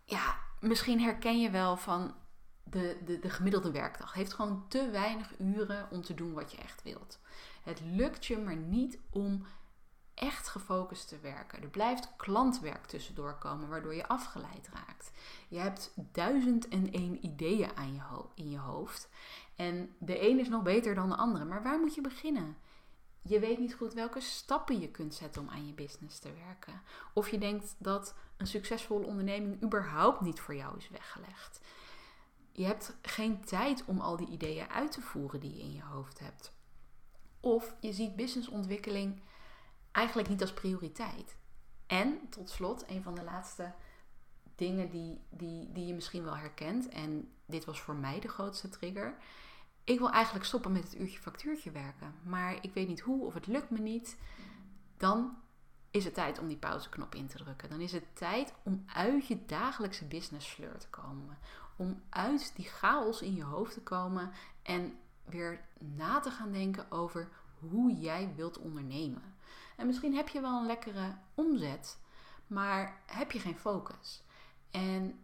ja, 0.08 0.38
misschien 0.60 1.02
herken 1.02 1.40
je 1.40 1.50
wel 1.50 1.78
van 1.78 2.16
de, 2.64 2.98
de, 3.06 3.20
de 3.20 3.30
gemiddelde 3.30 3.72
werkdag. 3.72 4.14
Heeft 4.14 4.34
gewoon 4.34 4.66
te 4.68 4.90
weinig 4.90 5.40
uren 5.40 5.88
om 5.92 6.02
te 6.02 6.14
doen 6.14 6.34
wat 6.34 6.52
je 6.52 6.58
echt 6.58 6.84
wilt. 6.84 7.20
Het 7.64 7.82
lukt 7.84 8.26
je 8.26 8.38
maar 8.38 8.56
niet 8.56 9.00
om 9.10 9.46
echt 10.14 10.48
gefocust 10.48 11.08
te 11.08 11.20
werken. 11.20 11.62
Er 11.62 11.70
blijft 11.70 12.16
klantwerk 12.18 12.86
tussendoor 12.86 13.38
komen, 13.38 13.70
waardoor 13.70 13.96
je 13.96 14.08
afgeleid 14.08 14.70
raakt. 14.74 15.12
Je 15.48 15.60
hebt 15.60 15.92
duizend 15.96 16.68
en 16.68 16.92
één 16.92 17.26
ideeën 17.26 17.70
aan 17.76 17.94
je 17.94 18.02
in 18.36 18.50
je 18.50 18.58
hoofd. 18.58 19.10
En 19.56 19.96
de 20.00 20.30
een 20.30 20.40
is 20.40 20.50
nog 20.50 20.64
beter 20.64 20.96
dan 20.96 21.10
de 21.10 21.16
andere. 21.16 21.46
Maar 21.46 21.64
waar 21.64 21.80
moet 21.80 21.96
je 21.96 22.02
beginnen? 22.02 22.58
Je 23.28 23.40
weet 23.40 23.60
niet 23.60 23.74
goed 23.74 23.94
welke 23.94 24.20
stappen 24.20 24.80
je 24.80 24.90
kunt 24.90 25.14
zetten 25.14 25.42
om 25.42 25.50
aan 25.50 25.68
je 25.68 25.74
business 25.74 26.20
te 26.20 26.34
werken. 26.34 26.82
Of 27.14 27.30
je 27.30 27.38
denkt 27.38 27.76
dat 27.78 28.16
een 28.38 28.48
succesvolle 28.48 29.06
onderneming 29.06 29.64
überhaupt 29.64 30.22
niet 30.22 30.40
voor 30.40 30.56
jou 30.56 30.78
is 30.78 30.90
weggelegd. 30.90 31.62
Je 32.52 32.66
hebt 32.66 32.98
geen 33.02 33.46
tijd 33.46 33.86
om 33.86 34.00
al 34.00 34.18
die 34.18 34.30
ideeën 34.30 34.70
uit 34.70 34.92
te 34.92 35.02
voeren 35.02 35.40
die 35.40 35.56
je 35.56 35.62
in 35.62 35.74
je 35.74 35.84
hoofd 35.84 36.20
hebt. 36.20 36.52
Of 37.40 37.76
je 37.80 37.94
ziet 37.94 38.16
businessontwikkeling 38.16 39.22
eigenlijk 39.92 40.30
niet 40.30 40.42
als 40.42 40.54
prioriteit. 40.54 41.36
En 41.88 42.30
tot 42.30 42.50
slot, 42.50 42.90
een 42.90 43.04
van 43.04 43.16
de 43.16 43.24
laatste 43.24 43.74
dingen 44.56 44.90
die, 44.90 45.22
die, 45.30 45.72
die 45.72 45.86
je 45.86 45.94
misschien 45.94 46.24
wel 46.24 46.38
herkent, 46.38 46.90
en 46.90 47.32
dit 47.46 47.66
was 47.66 47.82
voor 47.82 47.96
mij 47.96 48.20
de 48.20 48.28
grootste 48.28 48.70
trigger. 48.70 49.18
Ik 49.88 50.00
wil 50.00 50.12
eigenlijk 50.12 50.46
stoppen 50.46 50.72
met 50.72 50.84
het 50.84 51.00
uurtje 51.00 51.20
factuurtje 51.20 51.72
werken, 51.72 52.14
maar 52.24 52.58
ik 52.62 52.74
weet 52.74 52.88
niet 52.88 53.00
hoe 53.00 53.26
of 53.26 53.34
het 53.34 53.48
lukt 53.48 53.70
me 53.70 53.80
niet. 53.80 54.18
Dan 54.98 55.38
is 55.92 56.04
het 56.04 56.14
tijd 56.14 56.40
om 56.40 56.48
die 56.48 56.58
pauzeknop 56.58 57.16
in 57.16 57.28
te 57.28 57.38
drukken. 57.38 57.70
Dan 57.70 57.80
is 57.80 57.92
het 57.92 58.16
tijd 58.16 58.54
om 58.64 58.84
uit 58.86 59.28
je 59.28 59.46
dagelijkse 59.46 60.06
business 60.06 60.50
sleur 60.50 60.78
te 60.78 60.90
komen. 60.90 61.38
Om 61.76 62.02
uit 62.10 62.56
die 62.56 62.66
chaos 62.66 63.22
in 63.22 63.36
je 63.36 63.44
hoofd 63.44 63.74
te 63.74 63.82
komen 63.82 64.32
en 64.62 65.00
weer 65.26 65.66
na 65.80 66.20
te 66.20 66.32
gaan 66.32 66.52
denken 66.52 66.92
over 66.92 67.30
hoe 67.60 67.94
jij 67.94 68.34
wilt 68.36 68.58
ondernemen. 68.58 69.36
En 69.76 69.86
misschien 69.86 70.16
heb 70.16 70.28
je 70.28 70.42
wel 70.42 70.60
een 70.60 70.66
lekkere 70.66 71.16
omzet, 71.34 72.00
maar 72.48 73.02
heb 73.06 73.32
je 73.32 73.40
geen 73.40 73.58
focus. 73.58 74.24
En 74.72 75.20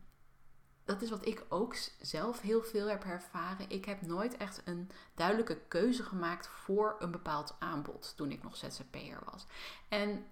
dat 0.85 1.01
is 1.01 1.09
wat 1.09 1.25
ik 1.25 1.45
ook 1.49 1.75
zelf 2.01 2.41
heel 2.41 2.63
veel 2.63 2.87
heb 2.87 3.03
ervaren. 3.03 3.69
Ik 3.69 3.85
heb 3.85 4.01
nooit 4.01 4.37
echt 4.37 4.61
een 4.65 4.89
duidelijke 5.15 5.59
keuze 5.67 6.03
gemaakt 6.03 6.47
voor 6.47 6.95
een 6.99 7.11
bepaald 7.11 7.55
aanbod 7.59 8.13
toen 8.15 8.31
ik 8.31 8.43
nog 8.43 8.57
ZZP'er 8.57 9.19
was. 9.31 9.45
En 9.89 10.25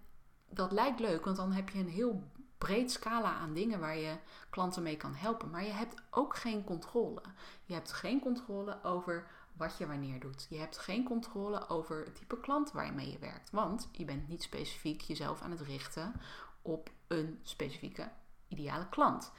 dat 0.50 0.72
lijkt 0.72 1.00
leuk, 1.00 1.26
want 1.26 1.38
dan 1.38 1.52
heb 1.52 1.70
je 1.70 1.80
een 1.80 1.90
heel 1.90 2.24
breed 2.58 2.92
scala 2.92 3.34
aan 3.34 3.54
dingen 3.54 3.80
waar 3.80 3.98
je 3.98 4.18
klanten 4.50 4.84
mee 4.84 4.98
kan 4.98 5.16
helpen. 5.16 5.50
Maar 5.50 5.64
je 5.64 5.72
hebt 5.72 6.02
ook 6.10 6.36
geen 6.36 6.64
controle. 6.64 7.22
Je 7.66 7.74
hebt 7.74 7.92
geen 7.92 8.20
controle 8.20 8.84
over 8.84 9.28
wat 9.54 9.78
je 9.78 9.88
wanneer 9.88 10.20
doet. 10.20 10.48
Je 10.50 10.58
hebt 10.58 10.78
geen 10.78 11.04
controle 11.04 11.70
over 11.70 12.06
het 12.06 12.16
type 12.16 12.40
klant 12.40 12.72
waarmee 12.72 13.12
je 13.12 13.20
werkt. 13.20 13.52
Want 13.52 13.90
je 13.92 14.06
bent 14.06 14.28
niet 14.28 14.44
specifiek 14.44 15.02
jezelf 15.02 15.42
aan 15.42 15.52
het 15.52 15.62
richten 15.62 16.14
op 16.62 16.90
een 17.08 17.40
specifieke 17.44 18.12
ideale 18.48 18.90
klant. 18.90 19.32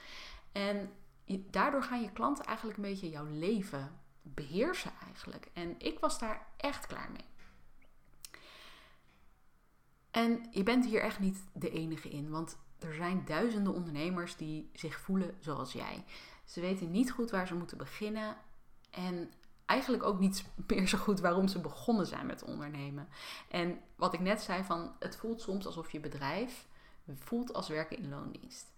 En 0.52 0.92
daardoor 1.50 1.82
gaan 1.82 2.02
je 2.02 2.12
klanten 2.12 2.44
eigenlijk 2.44 2.76
een 2.76 2.84
beetje 2.84 3.10
jouw 3.10 3.26
leven 3.26 4.00
beheersen 4.22 4.92
eigenlijk. 5.06 5.50
En 5.52 5.74
ik 5.78 5.98
was 5.98 6.18
daar 6.18 6.46
echt 6.56 6.86
klaar 6.86 7.10
mee. 7.10 7.30
En 10.10 10.46
je 10.50 10.62
bent 10.62 10.84
hier 10.84 11.00
echt 11.00 11.18
niet 11.18 11.44
de 11.52 11.70
enige 11.70 12.08
in, 12.08 12.30
want 12.30 12.58
er 12.78 12.94
zijn 12.94 13.24
duizenden 13.24 13.74
ondernemers 13.74 14.36
die 14.36 14.70
zich 14.72 14.98
voelen 15.00 15.36
zoals 15.40 15.72
jij. 15.72 16.04
Ze 16.44 16.60
weten 16.60 16.90
niet 16.90 17.10
goed 17.10 17.30
waar 17.30 17.46
ze 17.46 17.54
moeten 17.54 17.78
beginnen 17.78 18.36
en 18.90 19.32
eigenlijk 19.66 20.02
ook 20.02 20.18
niet 20.18 20.44
meer 20.66 20.88
zo 20.88 20.98
goed 20.98 21.20
waarom 21.20 21.48
ze 21.48 21.60
begonnen 21.60 22.06
zijn 22.06 22.26
met 22.26 22.44
ondernemen. 22.44 23.08
En 23.48 23.80
wat 23.96 24.14
ik 24.14 24.20
net 24.20 24.42
zei 24.42 24.64
van 24.64 24.92
het 24.98 25.16
voelt 25.16 25.40
soms 25.40 25.66
alsof 25.66 25.90
je 25.90 26.00
bedrijf 26.00 26.66
voelt 27.14 27.52
als 27.52 27.68
werken 27.68 27.98
in 27.98 28.08
loondienst. 28.08 28.72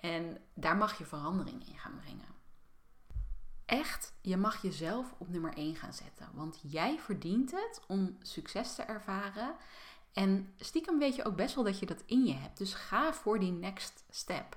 En 0.00 0.38
daar 0.54 0.76
mag 0.76 0.98
je 0.98 1.04
verandering 1.04 1.66
in 1.66 1.78
gaan 1.78 2.00
brengen. 2.00 2.36
Echt, 3.64 4.14
je 4.20 4.36
mag 4.36 4.62
jezelf 4.62 5.14
op 5.18 5.28
nummer 5.28 5.54
1 5.54 5.76
gaan 5.76 5.92
zetten. 5.92 6.28
Want 6.32 6.60
jij 6.62 6.98
verdient 6.98 7.50
het 7.50 7.80
om 7.86 8.16
succes 8.22 8.74
te 8.74 8.82
ervaren. 8.82 9.54
En 10.12 10.52
stiekem 10.58 10.98
weet 10.98 11.14
je 11.14 11.24
ook 11.24 11.36
best 11.36 11.54
wel 11.54 11.64
dat 11.64 11.78
je 11.78 11.86
dat 11.86 12.02
in 12.06 12.24
je 12.24 12.34
hebt. 12.34 12.58
Dus 12.58 12.74
ga 12.74 13.12
voor 13.12 13.38
die 13.38 13.52
next 13.52 14.04
step. 14.10 14.56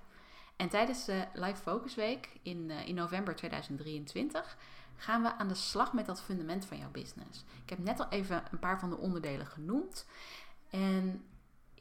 En 0.55 0.69
tijdens 0.69 1.05
de 1.05 1.25
Live 1.33 1.61
Focus 1.61 1.95
Week 1.95 2.29
in, 2.41 2.69
uh, 2.69 2.87
in 2.87 2.95
november 2.95 3.35
2023 3.35 4.57
gaan 4.95 5.21
we 5.21 5.37
aan 5.37 5.47
de 5.47 5.53
slag 5.53 5.93
met 5.93 6.05
dat 6.05 6.21
fundament 6.21 6.65
van 6.65 6.77
jouw 6.77 6.91
business. 6.91 7.43
Ik 7.63 7.69
heb 7.69 7.79
net 7.79 7.99
al 7.99 8.09
even 8.09 8.43
een 8.51 8.59
paar 8.59 8.79
van 8.79 8.89
de 8.89 8.97
onderdelen 8.97 9.45
genoemd. 9.45 10.05
En 10.69 11.25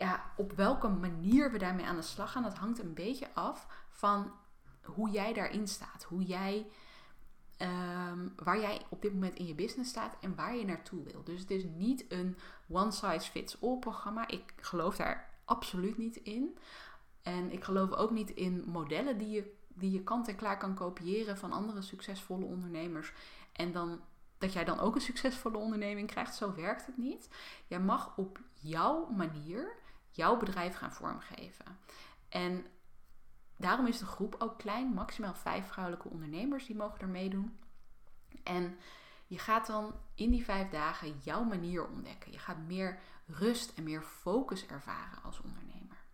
ja, 0.01 0.33
op 0.37 0.53
welke 0.53 0.89
manier 0.89 1.53
we 1.53 1.59
daarmee 1.59 1.87
aan 1.87 1.97
de 1.97 2.03
slag 2.03 2.33
gaan, 2.33 2.43
dat 2.43 2.59
hangt 2.59 2.79
een 2.79 2.95
beetje 2.95 3.35
af 3.35 3.67
van 3.89 4.33
hoe 4.83 5.11
jij 5.11 5.33
daarin 5.33 5.69
staat. 5.69 6.03
Hoe 6.03 6.23
jij, 6.23 6.67
ehm, 7.57 8.29
waar 8.37 8.61
jij 8.61 8.83
op 8.89 9.03
dit 9.03 9.13
moment 9.13 9.35
in 9.35 9.47
je 9.47 9.55
business 9.55 9.91
staat 9.91 10.17
en 10.21 10.35
waar 10.35 10.57
je 10.57 10.65
naartoe 10.65 11.03
wil. 11.03 11.25
Dus 11.25 11.41
het 11.41 11.51
is 11.51 11.65
niet 11.65 12.05
een 12.09 12.37
one 12.69 12.91
size 12.91 13.31
fits 13.31 13.63
all 13.63 13.79
programma. 13.79 14.29
Ik 14.29 14.55
geloof 14.57 14.97
daar 14.97 15.31
absoluut 15.45 15.99
niet 15.99 16.17
in. 16.17 16.59
En 17.23 17.53
ik 17.53 17.65
geloof 17.65 17.93
ook 17.93 18.11
niet 18.11 18.31
in 18.31 18.65
modellen 18.67 19.19
die 19.19 19.31
je, 19.31 19.57
die 19.69 19.91
je 19.91 20.03
kant 20.03 20.29
en 20.29 20.37
klaar 20.37 20.59
kan 20.59 20.75
kopiëren 20.75 21.39
van 21.39 21.53
andere 21.53 21.83
succesvolle 21.83 22.45
ondernemers. 22.45 23.13
En 23.53 23.73
dan 23.73 24.01
dat 24.39 24.53
jij 24.53 24.65
dan 24.65 24.81
ook 24.81 24.95
een 24.95 25.01
succesvolle 25.01 25.59
onderneming 25.59 26.09
krijgt. 26.09 26.35
Zo 26.35 26.55
werkt 26.55 26.87
het 26.87 26.97
niet. 26.97 27.29
Jij 27.67 27.81
mag 27.81 28.17
op 28.17 28.41
jouw 28.55 29.07
manier 29.07 29.79
jouw 30.11 30.37
bedrijf 30.37 30.75
gaan 30.75 30.93
vormgeven. 30.93 31.79
En 32.29 32.67
daarom 33.57 33.87
is 33.87 33.99
de 33.99 34.07
groep 34.07 34.37
ook 34.39 34.59
klein, 34.59 34.87
maximaal 34.87 35.35
vijf 35.35 35.67
vrouwelijke 35.67 36.09
ondernemers 36.09 36.67
die 36.67 36.77
mogen 36.77 37.01
er 37.01 37.09
meedoen. 37.09 37.59
En 38.43 38.79
je 39.27 39.39
gaat 39.39 39.67
dan 39.67 39.95
in 40.15 40.31
die 40.31 40.45
vijf 40.45 40.69
dagen 40.69 41.19
jouw 41.19 41.45
manier 41.45 41.89
ontdekken. 41.89 42.33
Je 42.33 42.39
gaat 42.39 42.59
meer 42.59 42.99
rust 43.27 43.73
en 43.75 43.83
meer 43.83 44.03
focus 44.03 44.67
ervaren 44.67 45.23
als 45.23 45.41
ondernemer. 45.41 46.05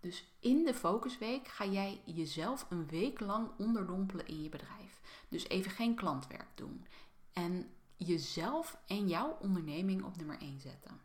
Dus 0.00 0.36
in 0.40 0.64
de 0.64 0.74
focusweek 0.74 1.48
ga 1.48 1.64
jij 1.64 2.02
jezelf 2.04 2.66
een 2.68 2.86
week 2.86 3.20
lang 3.20 3.50
onderdompelen 3.58 4.26
in 4.26 4.42
je 4.42 4.48
bedrijf. 4.48 5.00
Dus 5.28 5.48
even 5.48 5.70
geen 5.70 5.94
klantwerk 5.94 6.48
doen. 6.54 6.86
En 7.32 7.72
jezelf 7.96 8.78
en 8.86 9.08
jouw 9.08 9.38
onderneming 9.40 10.04
op 10.04 10.16
nummer 10.16 10.38
1 10.38 10.60
zetten. 10.60 11.00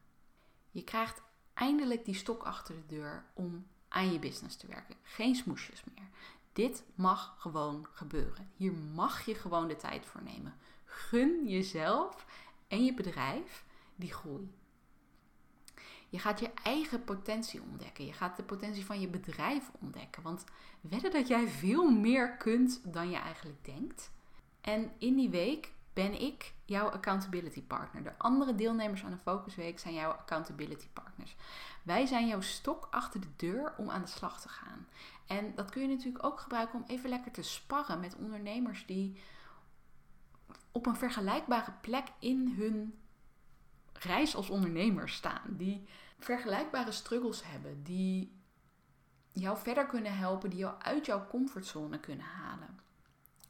Je 0.72 0.84
krijgt 0.84 1.22
eindelijk 1.54 2.06
die 2.06 2.16
stok 2.16 2.44
achter 2.44 2.76
de 2.76 2.96
deur 2.96 3.26
om 3.34 3.68
aan 3.88 4.12
je 4.12 4.20
business 4.20 4.56
te 4.56 4.68
werken. 4.68 4.96
Geen 5.04 5.36
smoesjes 5.36 5.84
meer. 5.84 6.08
Dit 6.54 6.84
mag 6.96 7.36
gewoon 7.38 7.88
gebeuren. 7.92 8.52
Hier 8.56 8.74
mag 8.74 9.26
je 9.26 9.36
gewoon 9.36 9.68
de 9.68 9.76
tijd 9.76 10.06
voor 10.06 10.24
nemen. 10.24 10.56
Gun 10.86 11.48
jezelf 11.48 12.26
en 12.68 12.86
je 12.86 12.94
bedrijf 12.94 13.66
die 13.96 14.14
groei. 14.14 14.54
Je 16.10 16.20
gaat 16.20 16.40
je 16.40 16.52
eigen 16.64 17.04
potentie 17.04 17.62
ontdekken. 17.62 18.06
Je 18.06 18.14
gaat 18.14 18.38
de 18.38 18.44
potentie 18.44 18.86
van 18.86 19.00
je 19.00 19.08
bedrijf 19.08 19.72
ontdekken. 19.80 20.24
Want 20.24 20.44
wedden 20.82 21.12
dat 21.12 21.28
jij 21.28 21.48
veel 21.48 21.92
meer 21.92 22.38
kunt 22.38 22.82
dan 22.94 23.10
je 23.10 23.18
eigenlijk 23.18 23.66
denkt. 23.66 24.12
En 24.62 24.92
in 24.98 25.16
die 25.16 25.30
week 25.30 25.73
ben 25.94 26.22
ik 26.22 26.54
jouw 26.66 26.90
accountability 26.90 27.64
partner. 27.64 28.04
De 28.04 28.18
andere 28.18 28.56
deelnemers 28.56 29.04
aan 29.04 29.12
de 29.12 29.18
Focusweek 29.18 29.80
zijn 29.80 29.94
jouw 29.94 30.12
accountability 30.12 30.88
partners. 30.94 31.36
Wij 31.84 32.06
zijn 32.06 32.28
jouw 32.28 32.42
stok 32.42 32.88
achter 32.92 33.22
de 33.22 33.36
deur 33.36 33.74
om 33.78 33.90
aan 33.90 34.02
de 34.02 34.08
slag 34.08 34.42
te 34.42 34.50
gaan. 34.50 34.88
En 35.28 35.56
dat 35.56 35.70
kun 35.70 35.82
je 35.82 35.88
natuurlijk 35.88 36.26
ook 36.26 36.40
gebruiken 36.40 36.80
om 36.80 36.86
even 36.88 37.10
lekker 37.10 37.32
te 37.32 37.42
sparren 37.42 38.00
met 38.00 38.16
ondernemers 38.16 38.86
die 38.86 39.22
op 40.72 40.86
een 40.86 40.96
vergelijkbare 40.96 41.74
plek 41.82 42.08
in 42.20 42.54
hun 42.58 43.00
reis 43.94 44.36
als 44.36 44.50
ondernemer 44.50 45.10
staan. 45.10 45.48
Die 45.48 45.88
vergelijkbare 46.20 46.92
struggles 46.92 47.44
hebben, 47.46 47.84
die 47.84 48.42
jou 49.32 49.58
verder 49.58 49.86
kunnen 49.86 50.18
helpen, 50.18 50.50
die 50.50 50.60
jou 50.60 50.82
uit 50.82 51.06
jouw 51.06 51.28
comfortzone 51.28 52.00
kunnen 52.00 52.26
halen. 52.26 52.80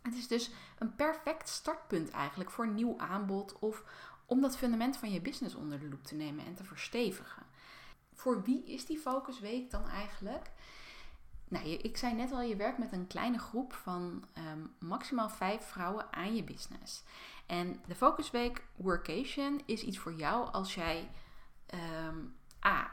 Het 0.04 0.16
is 0.16 0.28
dus 0.28 0.52
een 0.78 0.96
perfect 0.96 1.50
startpunt 1.50 2.10
eigenlijk 2.10 2.50
voor 2.52 2.68
nieuw 2.68 2.98
aanbod 2.98 3.60
of 3.60 3.84
om 4.26 4.42
dat 4.42 4.58
fundament 4.58 4.98
van 4.98 5.12
je 5.12 5.22
business 5.22 5.56
onder 5.56 5.80
de 5.80 5.90
loep 5.90 6.04
te 6.04 6.16
nemen 6.16 6.46
en 6.46 6.56
te 6.56 6.64
verstevigen. 6.64 7.44
Voor 8.14 8.44
wie 8.44 8.66
is 8.66 8.86
die 8.86 9.00
focusweek 9.00 9.72
dan 9.72 9.88
eigenlijk? 9.88 10.52
Nou, 11.48 11.66
ik 11.66 11.98
zei 11.98 12.14
net 12.14 12.32
al, 12.32 12.42
je 12.42 12.56
werkt 12.56 12.78
met 12.78 12.92
een 12.92 13.08
kleine 13.08 13.40
groep 13.40 13.74
van 13.74 14.24
um, 14.38 14.74
maximaal 14.80 15.30
vijf 15.30 15.64
vrouwen 15.64 16.14
aan 16.14 16.36
je 16.36 16.44
business. 16.44 17.04
En 17.46 17.82
de 17.88 17.96
Focusweek 17.96 18.64
Workation 18.76 19.62
is 19.66 19.84
iets 19.84 19.98
voor 19.98 20.14
jou 20.14 20.52
als 20.52 20.76
jij 20.76 21.10
ehm, 21.66 22.18
A. 22.66 22.92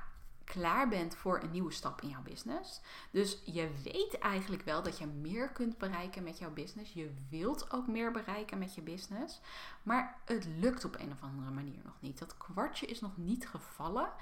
klaar 0.53 0.89
bent 0.89 1.15
voor 1.15 1.43
een 1.43 1.51
nieuwe 1.51 1.73
stap 1.73 2.01
in 2.01 2.09
jouw 2.09 2.23
business. 2.23 2.81
Dus 3.11 3.39
je 3.45 3.71
weet 3.85 4.19
eigenlijk 4.19 4.63
wel 4.63 4.83
dat 4.83 4.99
je 4.99 5.07
meer 5.07 5.53
kunt 5.53 5.79
bereiken 5.79 6.23
met 6.23 6.39
jouw 6.39 6.53
business. 6.53 6.93
Je 6.93 7.15
wilt 7.29 7.73
ook 7.73 7.87
meer 7.87 8.13
bereiken 8.13 8.59
met 8.59 8.75
je 8.75 8.81
business. 8.81 9.41
Maar 9.83 10.21
het 10.25 10.45
lukt 10.45 10.85
op 10.85 10.99
een 10.99 11.13
of 11.13 11.23
andere 11.23 11.51
manier 11.51 11.81
nog 11.85 12.01
niet. 12.01 12.19
Dat 12.19 12.37
kwartje 12.37 12.87
is 12.87 13.01
nog 13.01 13.17
niet 13.17 13.49
gevallen. 13.49 14.13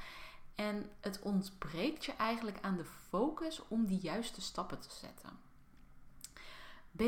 En 0.54 0.90
het 1.00 1.20
ontbreekt 1.20 2.04
je 2.04 2.12
eigenlijk 2.12 2.58
aan 2.61 2.76
de 2.76 2.85
focus 3.08 3.62
om 3.68 3.87
die 3.87 4.00
juiste 4.00 4.40
stappen 4.40 4.80
te 4.80 4.90
zetten. 4.90 5.30
B. 6.97 7.02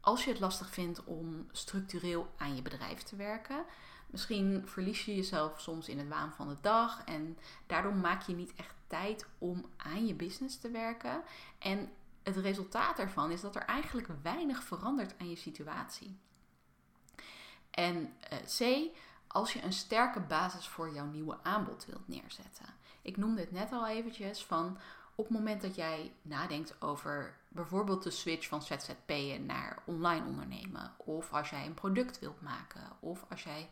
Als 0.00 0.24
je 0.24 0.30
het 0.30 0.40
lastig 0.40 0.70
vindt 0.70 1.04
om 1.04 1.46
structureel 1.52 2.32
aan 2.36 2.56
je 2.56 2.62
bedrijf 2.62 3.02
te 3.02 3.16
werken, 3.16 3.64
misschien 4.06 4.62
verlies 4.66 5.04
je 5.04 5.14
jezelf 5.14 5.60
soms 5.60 5.88
in 5.88 5.98
het 5.98 6.08
waan 6.08 6.32
van 6.32 6.48
de 6.48 6.56
dag 6.60 7.04
en 7.04 7.38
daardoor 7.66 7.94
maak 7.94 8.22
je 8.22 8.34
niet 8.34 8.54
echt 8.56 8.74
tijd 8.86 9.26
om 9.38 9.64
aan 9.76 10.06
je 10.06 10.14
business 10.14 10.58
te 10.58 10.70
werken. 10.70 11.22
En 11.58 11.92
het 12.22 12.36
resultaat 12.36 12.98
ervan 12.98 13.30
is 13.30 13.40
dat 13.40 13.56
er 13.56 13.62
eigenlijk 13.62 14.08
weinig 14.22 14.62
verandert 14.62 15.14
aan 15.18 15.30
je 15.30 15.36
situatie. 15.36 16.18
En 17.70 17.96
uh, 18.32 18.38
C, 18.58 18.90
als 19.26 19.52
je 19.52 19.62
een 19.62 19.72
sterke 19.72 20.20
basis 20.20 20.68
voor 20.68 20.92
jouw 20.92 21.06
nieuwe 21.06 21.38
aanbod 21.42 21.86
wilt 21.86 22.08
neerzetten. 22.08 22.66
Ik 23.02 23.16
noemde 23.16 23.40
het 23.40 23.52
net 23.52 23.72
al 23.72 23.86
eventjes 23.86 24.44
van 24.44 24.78
op 25.14 25.24
het 25.24 25.36
moment 25.36 25.62
dat 25.62 25.74
jij 25.74 26.12
nadenkt 26.22 26.82
over 26.82 27.36
bijvoorbeeld 27.48 28.02
de 28.02 28.10
switch 28.10 28.48
van 28.48 28.62
ZZP'en 28.62 29.46
naar 29.46 29.78
online 29.84 30.26
ondernemen, 30.26 30.92
of 30.96 31.32
als 31.32 31.50
jij 31.50 31.66
een 31.66 31.74
product 31.74 32.18
wilt 32.18 32.40
maken, 32.40 32.82
of 33.00 33.24
als 33.30 33.42
jij 33.42 33.70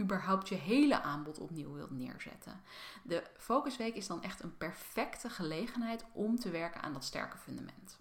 überhaupt 0.00 0.48
je 0.48 0.54
hele 0.54 1.02
aanbod 1.02 1.38
opnieuw 1.38 1.72
wilt 1.72 1.90
neerzetten. 1.90 2.60
De 3.02 3.22
focusweek 3.36 3.94
is 3.94 4.06
dan 4.06 4.22
echt 4.22 4.42
een 4.42 4.56
perfecte 4.56 5.30
gelegenheid 5.30 6.04
om 6.12 6.38
te 6.38 6.50
werken 6.50 6.82
aan 6.82 6.92
dat 6.92 7.04
sterke 7.04 7.38
fundament. 7.38 7.98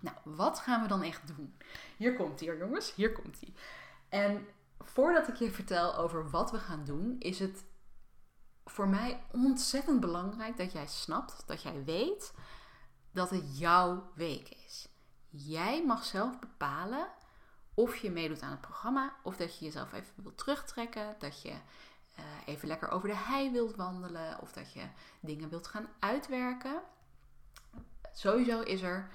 Nou, 0.00 0.16
wat 0.24 0.58
gaan 0.58 0.82
we 0.82 0.88
dan 0.88 1.02
echt 1.02 1.36
doen? 1.36 1.56
Hier 1.96 2.16
komt 2.16 2.40
hij, 2.40 2.56
jongens. 2.56 2.94
Hier 2.94 3.12
komt 3.12 3.40
hij. 3.40 3.54
En 4.08 4.46
voordat 4.78 5.28
ik 5.28 5.34
je 5.34 5.50
vertel 5.50 5.96
over 5.96 6.30
wat 6.30 6.50
we 6.50 6.58
gaan 6.58 6.84
doen, 6.84 7.16
is 7.18 7.38
het 7.38 7.64
voor 8.64 8.88
mij 8.88 9.22
ontzettend 9.32 10.00
belangrijk 10.00 10.56
dat 10.56 10.72
jij 10.72 10.86
snapt, 10.86 11.42
dat 11.46 11.62
jij 11.62 11.84
weet 11.84 12.34
dat 13.12 13.30
het 13.30 13.58
jouw 13.58 14.10
week 14.14 14.48
is. 14.48 14.88
Jij 15.28 15.84
mag 15.84 16.04
zelf 16.04 16.38
bepalen 16.38 17.08
of 17.78 17.96
je 17.96 18.10
meedoet 18.10 18.42
aan 18.42 18.50
het 18.50 18.60
programma 18.60 19.16
of 19.22 19.36
dat 19.36 19.58
je 19.58 19.64
jezelf 19.64 19.92
even 19.92 20.12
wilt 20.14 20.38
terugtrekken, 20.38 21.14
dat 21.18 21.42
je 21.42 21.48
uh, 21.48 22.24
even 22.46 22.68
lekker 22.68 22.90
over 22.90 23.08
de 23.08 23.14
hei 23.16 23.52
wilt 23.52 23.76
wandelen 23.76 24.40
of 24.40 24.52
dat 24.52 24.72
je 24.72 24.88
dingen 25.20 25.48
wilt 25.48 25.66
gaan 25.66 25.88
uitwerken. 25.98 26.82
Sowieso 28.12 28.60
is 28.60 28.82
er 28.82 29.10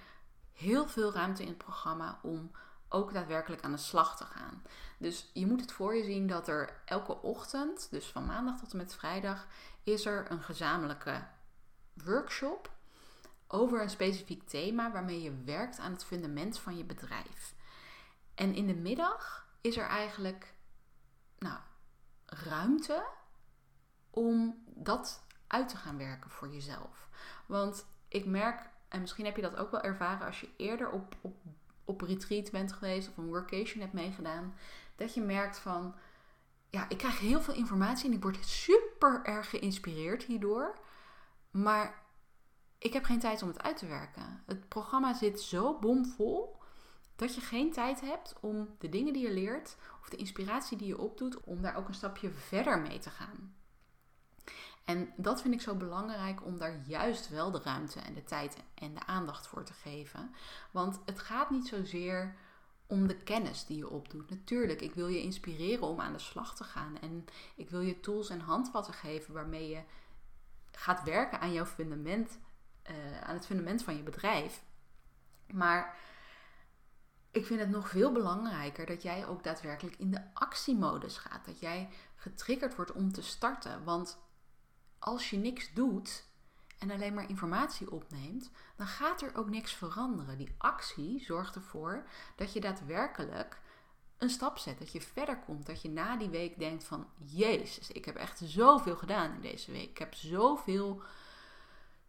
heel 0.53 0.88
veel 0.88 1.13
ruimte 1.13 1.41
in 1.41 1.48
het 1.48 1.58
programma 1.58 2.20
om 2.22 2.51
ook 2.89 3.13
daadwerkelijk 3.13 3.63
aan 3.63 3.72
de 3.72 3.77
slag 3.77 4.17
te 4.17 4.25
gaan. 4.25 4.63
Dus 4.98 5.29
je 5.34 5.48
moet 5.48 5.62
het 5.62 5.72
voor 5.72 5.96
je 5.96 6.03
zien 6.03 6.27
dat 6.27 6.48
er 6.48 6.82
elke 6.86 7.22
ochtend, 7.22 7.88
dus 7.91 8.05
van 8.05 8.25
maandag 8.25 8.60
tot 8.60 8.72
en 8.72 8.77
met 8.77 8.96
vrijdag, 8.96 9.48
is 9.84 10.05
er 10.05 10.32
een 10.32 10.41
gezamenlijke 10.41 11.24
workshop 11.93 12.72
over 13.48 13.82
een 13.82 13.89
specifiek 13.89 14.48
thema 14.48 14.91
waarmee 14.91 15.22
je 15.22 15.43
werkt 15.46 15.79
aan 15.79 15.91
het 15.91 16.05
fundament 16.05 16.60
van 16.60 16.77
je 16.77 16.84
bedrijf. 16.84 17.55
En 18.36 18.54
in 18.56 18.68
de 18.68 18.75
middag 18.75 19.48
is 19.62 19.78
er 19.78 19.88
eigenlijk 19.88 20.54
nou, 21.38 21.60
ruimte 22.25 23.06
om 24.10 24.63
dat 24.66 25.25
uit 25.48 25.70
te 25.70 25.78
gaan 25.78 25.98
werken 25.98 26.30
voor 26.30 26.50
jezelf. 26.50 27.10
Want 27.46 27.86
ik 28.08 28.25
merk, 28.25 28.70
en 28.88 29.01
misschien 29.01 29.25
heb 29.25 29.36
je 29.36 29.42
dat 29.42 29.55
ook 29.55 29.72
wel 29.72 29.81
ervaren 29.81 30.27
als 30.27 30.42
je 30.42 30.50
eerder 30.57 30.90
op, 30.90 31.16
op 31.22 31.36
op 31.86 32.01
retreat 32.01 32.51
bent 32.51 32.74
geweest 32.74 33.10
of 33.10 33.18
een 33.18 33.27
workation 33.27 33.81
hebt 33.81 33.94
meegedaan, 33.94 34.55
dat 34.96 35.14
je 35.14 35.22
merkt 35.22 35.57
van, 35.57 35.96
ja, 36.70 36.90
ik 36.90 36.98
krijg 36.98 37.20
heel 37.20 37.42
veel 37.42 37.53
informatie 37.53 38.05
en 38.05 38.16
ik 38.16 38.24
word 38.24 38.46
super 38.46 39.24
erg 39.24 39.50
geïnspireerd 39.50 40.24
hierdoor, 40.24 40.79
maar 41.51 42.01
ik 42.77 42.94
heb 42.94 43.03
geen 43.03 43.20
tijd 43.20 43.42
om 43.42 43.48
het 43.48 43.64
uit 43.64 43.77
te 43.77 43.88
werken. 43.88 44.44
Het 44.46 44.68
programma 44.68 45.14
zit 45.14 45.42
zo 45.42 45.79
bomvol 45.79 46.62
dat 47.16 47.36
je 47.36 47.42
geen 47.42 47.72
tijd 47.72 48.02
hebt 48.02 48.36
om 48.40 48.76
de 48.80 48.90
dingen 48.90 49.14
die 49.14 49.24
je 49.24 49.34
leert 49.34 49.76
of 50.02 50.10
de 50.10 50.18
inspiratie 50.18 50.78
die 50.78 50.88
je 50.88 50.98
opdoet, 50.98 51.40
om 51.44 51.62
daar 51.62 51.76
ook 51.76 51.88
een 51.88 51.94
stapje 51.94 52.30
verder 52.30 52.80
mee 52.80 53.00
te 53.00 53.10
gaan. 53.10 53.56
En 54.86 55.14
dat 55.18 55.42
vind 55.42 55.54
ik 55.54 55.62
zo 55.62 55.76
belangrijk 55.76 56.46
om 56.46 56.58
daar 56.58 56.82
juist 56.88 57.30
wel 57.30 57.52
de 57.52 57.62
ruimte 57.64 58.00
en 58.00 58.14
de 58.14 58.24
tijd 58.24 58.58
en 58.74 58.94
de 58.94 59.06
aandacht 59.06 59.48
voor 59.48 59.64
te 59.64 59.74
geven. 59.74 60.36
Want 60.72 61.00
het 61.06 61.20
gaat 61.20 61.50
niet 61.50 61.68
zozeer 61.68 62.36
om 62.88 63.08
de 63.08 63.18
kennis 63.18 63.66
die 63.66 63.78
je 63.78 63.90
opdoet. 63.90 64.30
Natuurlijk, 64.30 64.82
ik 64.82 64.94
wil 64.94 65.08
je 65.08 65.22
inspireren 65.22 65.88
om 65.88 66.00
aan 66.00 66.14
de 66.14 66.20
slag 66.20 66.56
te 66.56 66.64
gaan. 66.64 67.00
En 67.00 67.26
ik 67.56 67.70
wil 67.70 67.82
je 67.82 68.00
tools 68.00 68.30
en 68.30 68.40
handvatten 68.40 68.94
geven 68.94 69.34
waarmee 69.34 69.70
je 69.70 69.82
gaat 70.72 71.04
werken 71.04 71.40
aan 71.40 71.54
jouw 71.54 71.66
fundament, 71.66 72.40
uh, 72.90 73.22
aan 73.22 73.36
het 73.36 73.46
fundament 73.46 73.84
van 73.84 73.96
je 73.96 74.04
bedrijf. 74.04 74.64
Maar 75.48 75.98
ik 77.33 77.46
vind 77.46 77.59
het 77.59 77.69
nog 77.69 77.89
veel 77.89 78.11
belangrijker 78.11 78.85
dat 78.85 79.01
jij 79.01 79.27
ook 79.27 79.43
daadwerkelijk 79.43 79.96
in 79.98 80.11
de 80.11 80.22
actiemodus 80.33 81.17
gaat. 81.17 81.46
Dat 81.46 81.59
jij 81.59 81.89
getriggerd 82.15 82.75
wordt 82.75 82.91
om 82.91 83.11
te 83.11 83.22
starten. 83.22 83.83
Want 83.83 84.17
als 85.00 85.29
je 85.29 85.37
niks 85.37 85.74
doet 85.74 86.24
en 86.79 86.91
alleen 86.91 87.13
maar 87.13 87.29
informatie 87.29 87.91
opneemt, 87.91 88.51
dan 88.75 88.87
gaat 88.87 89.22
er 89.22 89.35
ook 89.35 89.50
niks 89.50 89.74
veranderen. 89.74 90.37
Die 90.37 90.55
actie 90.57 91.24
zorgt 91.24 91.55
ervoor 91.55 92.07
dat 92.35 92.53
je 92.53 92.59
daadwerkelijk 92.59 93.61
een 94.17 94.29
stap 94.29 94.57
zet, 94.57 94.79
dat 94.79 94.91
je 94.91 95.01
verder 95.01 95.39
komt, 95.39 95.65
dat 95.65 95.81
je 95.81 95.89
na 95.89 96.17
die 96.17 96.29
week 96.29 96.59
denkt 96.59 96.83
van, 96.83 97.07
jezus, 97.25 97.91
ik 97.91 98.05
heb 98.05 98.15
echt 98.15 98.41
zoveel 98.43 98.96
gedaan 98.96 99.33
in 99.33 99.41
deze 99.41 99.72
week. 99.72 99.89
Ik 99.89 99.98
heb 99.98 100.13
zoveel 100.13 101.01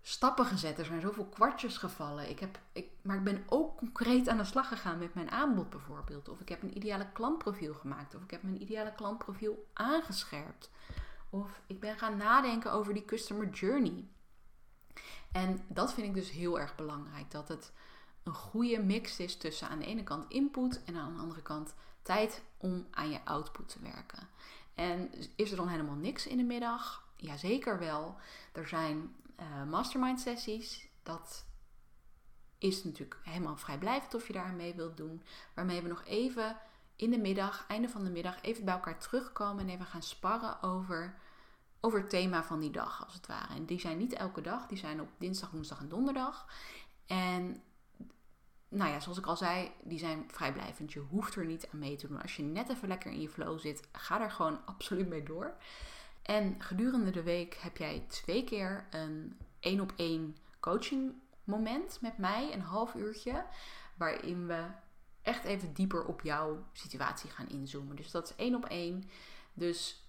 stappen 0.07 0.47
gezet, 0.47 0.79
er 0.79 0.85
zijn 0.85 1.01
zoveel 1.01 1.25
kwartjes 1.25 1.77
gevallen. 1.77 2.31
Ik 2.31 2.40
heb, 2.40 2.59
ik, 2.73 2.88
maar 3.03 3.17
ik 3.17 3.25
ben 3.25 3.45
ook 3.47 3.77
concreet 3.77 4.29
aan 4.29 4.37
de 4.37 4.45
slag 4.45 4.69
gegaan 4.69 4.99
met 4.99 5.14
mijn 5.14 5.31
aanbod 5.31 5.71
bijvoorbeeld. 5.71 6.29
Of 6.29 6.40
ik 6.40 6.49
heb 6.49 6.62
een 6.62 6.77
ideale 6.77 7.12
klantprofiel 7.12 7.75
gemaakt, 7.75 8.14
of 8.14 8.23
ik 8.23 8.31
heb 8.31 8.43
mijn 8.43 8.62
ideale 8.62 8.93
klantprofiel 8.95 9.67
aangescherpt. 9.73 10.71
Of 11.31 11.61
ik 11.67 11.81
ben 11.81 11.99
gaan 11.99 12.17
nadenken 12.17 12.73
over 12.73 12.95
die 12.95 13.05
customer 13.05 13.49
journey. 13.49 14.05
En 15.33 15.64
dat 15.69 15.95
vind 15.95 16.07
ik 16.07 16.14
dus 16.14 16.31
heel 16.31 16.61
erg 16.61 16.75
belangrijk. 16.75 17.31
Dat 17.31 17.49
het 17.49 17.73
een 18.23 18.35
goede 18.35 18.83
mix 18.83 19.19
is 19.19 19.37
tussen 19.37 19.69
aan 19.69 19.79
de 19.79 19.87
ene 19.87 20.03
kant 20.03 20.31
input 20.31 20.85
en 20.85 20.97
aan 20.97 21.14
de 21.14 21.21
andere 21.21 21.43
kant 21.43 21.75
tijd 22.03 22.43
om 22.57 22.87
aan 22.90 23.11
je 23.11 23.25
output 23.25 23.69
te 23.69 23.79
werken. 23.83 24.29
En 24.75 25.11
is 25.37 25.51
er 25.51 25.57
dan 25.57 25.69
helemaal 25.69 25.95
niks 25.95 26.27
in 26.27 26.37
de 26.37 26.43
middag? 26.43 27.07
Jazeker 27.17 27.79
wel. 27.79 28.17
Er 28.53 28.69
zijn 28.69 29.14
uh, 29.40 29.64
mastermind 29.70 30.20
sessies. 30.20 30.88
Dat 31.03 31.47
is 32.59 32.85
natuurlijk 32.85 33.20
helemaal 33.23 33.57
vrijblijvend 33.57 34.14
of 34.14 34.27
je 34.27 34.33
daar 34.33 34.53
mee 34.53 34.75
wilt 34.75 34.97
doen. 34.97 35.23
Waarmee 35.55 35.83
we 35.83 35.88
nog 35.88 36.05
even 36.05 36.57
in 36.97 37.11
de 37.11 37.18
middag, 37.18 37.64
einde 37.68 37.88
van 37.88 38.05
de 38.05 38.11
middag, 38.11 38.42
even 38.42 38.64
bij 38.64 38.75
elkaar 38.75 38.99
terugkomen 38.99 39.64
en 39.64 39.75
even 39.75 39.87
gaan 39.87 40.03
sparren 40.03 40.62
over, 40.62 41.18
over 41.81 41.99
het 42.01 42.11
thema 42.11 42.44
van 42.44 42.61
die 42.61 42.70
dag, 42.70 43.05
als 43.05 43.14
het 43.14 43.27
ware. 43.27 43.55
En 43.55 43.64
die 43.64 43.81
zijn 43.81 43.99
niet 43.99 44.12
elke 44.12 44.40
dag, 44.40 44.66
die 44.66 44.79
zijn 44.79 45.01
op 45.01 45.09
dinsdag, 45.18 45.51
woensdag 45.51 45.81
en 45.81 45.88
donderdag. 45.88 46.47
En 47.07 47.62
nou 48.68 48.90
ja, 48.90 49.01
zoals 49.01 49.18
ik 49.18 49.27
al 49.27 49.37
zei, 49.37 49.73
die 49.83 49.99
zijn 49.99 50.25
vrijblijvend. 50.31 50.92
Je 50.92 51.01
hoeft 51.01 51.35
er 51.35 51.47
niet 51.47 51.68
aan 51.73 51.79
mee 51.79 51.97
te 51.97 52.07
doen. 52.07 52.23
Als 52.23 52.37
je 52.37 52.42
net 52.42 52.68
even 52.68 52.88
lekker 52.88 53.11
in 53.11 53.20
je 53.20 53.29
flow 53.29 53.59
zit, 53.59 53.88
ga 53.92 54.18
daar 54.18 54.31
gewoon 54.31 54.64
absoluut 54.66 55.09
mee 55.09 55.23
door. 55.23 55.57
En 56.24 56.54
gedurende 56.58 57.10
de 57.10 57.22
week 57.22 57.54
heb 57.54 57.76
jij 57.76 58.04
twee 58.08 58.44
keer 58.44 58.87
een 58.90 59.38
één 59.60 59.80
op 59.80 59.92
één 59.96 60.37
coaching 60.60 61.14
moment 61.44 61.98
met 62.00 62.18
mij, 62.18 62.52
een 62.52 62.60
half 62.60 62.94
uurtje, 62.94 63.44
waarin 63.96 64.46
we 64.46 64.66
echt 65.22 65.44
even 65.44 65.72
dieper 65.72 66.04
op 66.04 66.20
jouw 66.20 66.64
situatie 66.72 67.30
gaan 67.30 67.48
inzoomen. 67.48 67.96
Dus 67.96 68.10
dat 68.10 68.28
is 68.28 68.37
één 68.37 68.54
op 68.54 68.64
één. 68.64 69.04
Dus 69.52 70.08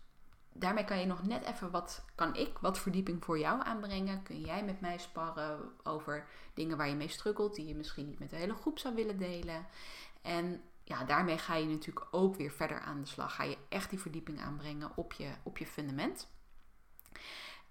daarmee 0.54 0.86
kan 0.86 1.00
je 1.00 1.06
nog 1.06 1.24
net 1.24 1.46
even 1.46 1.72
wat, 1.72 2.06
kan 2.16 2.36
ik 2.36 2.58
wat 2.58 2.80
verdieping 2.80 3.26
voor 3.26 3.40
jou 3.40 3.64
aanbrengen. 3.64 4.24
Kun 4.24 4.42
jij 4.42 4.64
met 4.64 4.82
mij 4.82 4.98
sparren 4.98 5.72
over 5.84 6.28
dingen 6.54 6.78
waar 6.78 6.90
je 6.90 6.96
mee 6.96 7.08
struggelt, 7.08 7.56
die 7.56 7.68
je 7.68 7.76
misschien 7.76 8.06
niet 8.06 8.20
met 8.20 8.30
de 8.30 8.36
hele 8.36 8.56
groep 8.56 8.80
zou 8.80 8.96
willen 8.96 9.18
delen. 9.18 9.66
En 10.22 10.62
ja, 10.86 11.04
daarmee 11.04 11.38
ga 11.38 11.56
je 11.56 11.66
natuurlijk 11.66 12.08
ook 12.12 12.36
weer 12.36 12.52
verder 12.52 12.80
aan 12.80 13.00
de 13.00 13.08
slag. 13.08 13.36
Ga 13.36 13.44
je 13.44 13.58
echt 13.70 13.90
die 13.90 14.00
verdieping 14.00 14.42
aanbrengen 14.42 14.92
op 14.96 15.14
je, 15.14 15.32
op 15.44 15.58
je 15.58 15.68
fundament. 15.68 16.28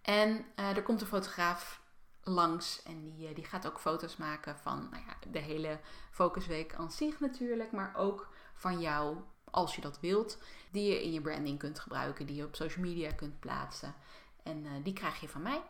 En 0.02 0.44
uh, 0.56 0.76
er 0.76 0.82
komt 0.82 1.00
een 1.00 1.06
fotograaf 1.06 1.82
langs. 2.22 2.82
En 2.82 3.00
die, 3.00 3.28
eh, 3.28 3.34
die 3.34 3.44
gaat 3.44 3.66
ook 3.66 3.78
foto's 3.80 4.16
maken 4.16 4.58
van 4.58 4.88
nou 4.90 5.02
ja, 5.06 5.30
de 5.30 5.38
hele 5.38 5.80
focusweek 6.10 6.74
aan 6.74 6.90
zich 6.90 7.20
natuurlijk. 7.20 7.72
Maar 7.72 7.96
ook 7.96 8.28
van 8.54 8.80
jou 8.80 9.16
als 9.50 9.74
je 9.74 9.80
dat 9.80 10.00
wilt, 10.00 10.38
die 10.70 10.88
je 10.88 11.02
in 11.02 11.12
je 11.12 11.20
branding 11.20 11.58
kunt 11.58 11.78
gebruiken, 11.78 12.26
die 12.26 12.36
je 12.36 12.44
op 12.44 12.54
social 12.54 12.84
media 12.84 13.12
kunt 13.12 13.40
plaatsen. 13.40 13.94
En 14.42 14.82
die 14.82 14.92
krijg 14.92 15.20
je 15.20 15.28
van 15.28 15.42
mij. 15.42 15.62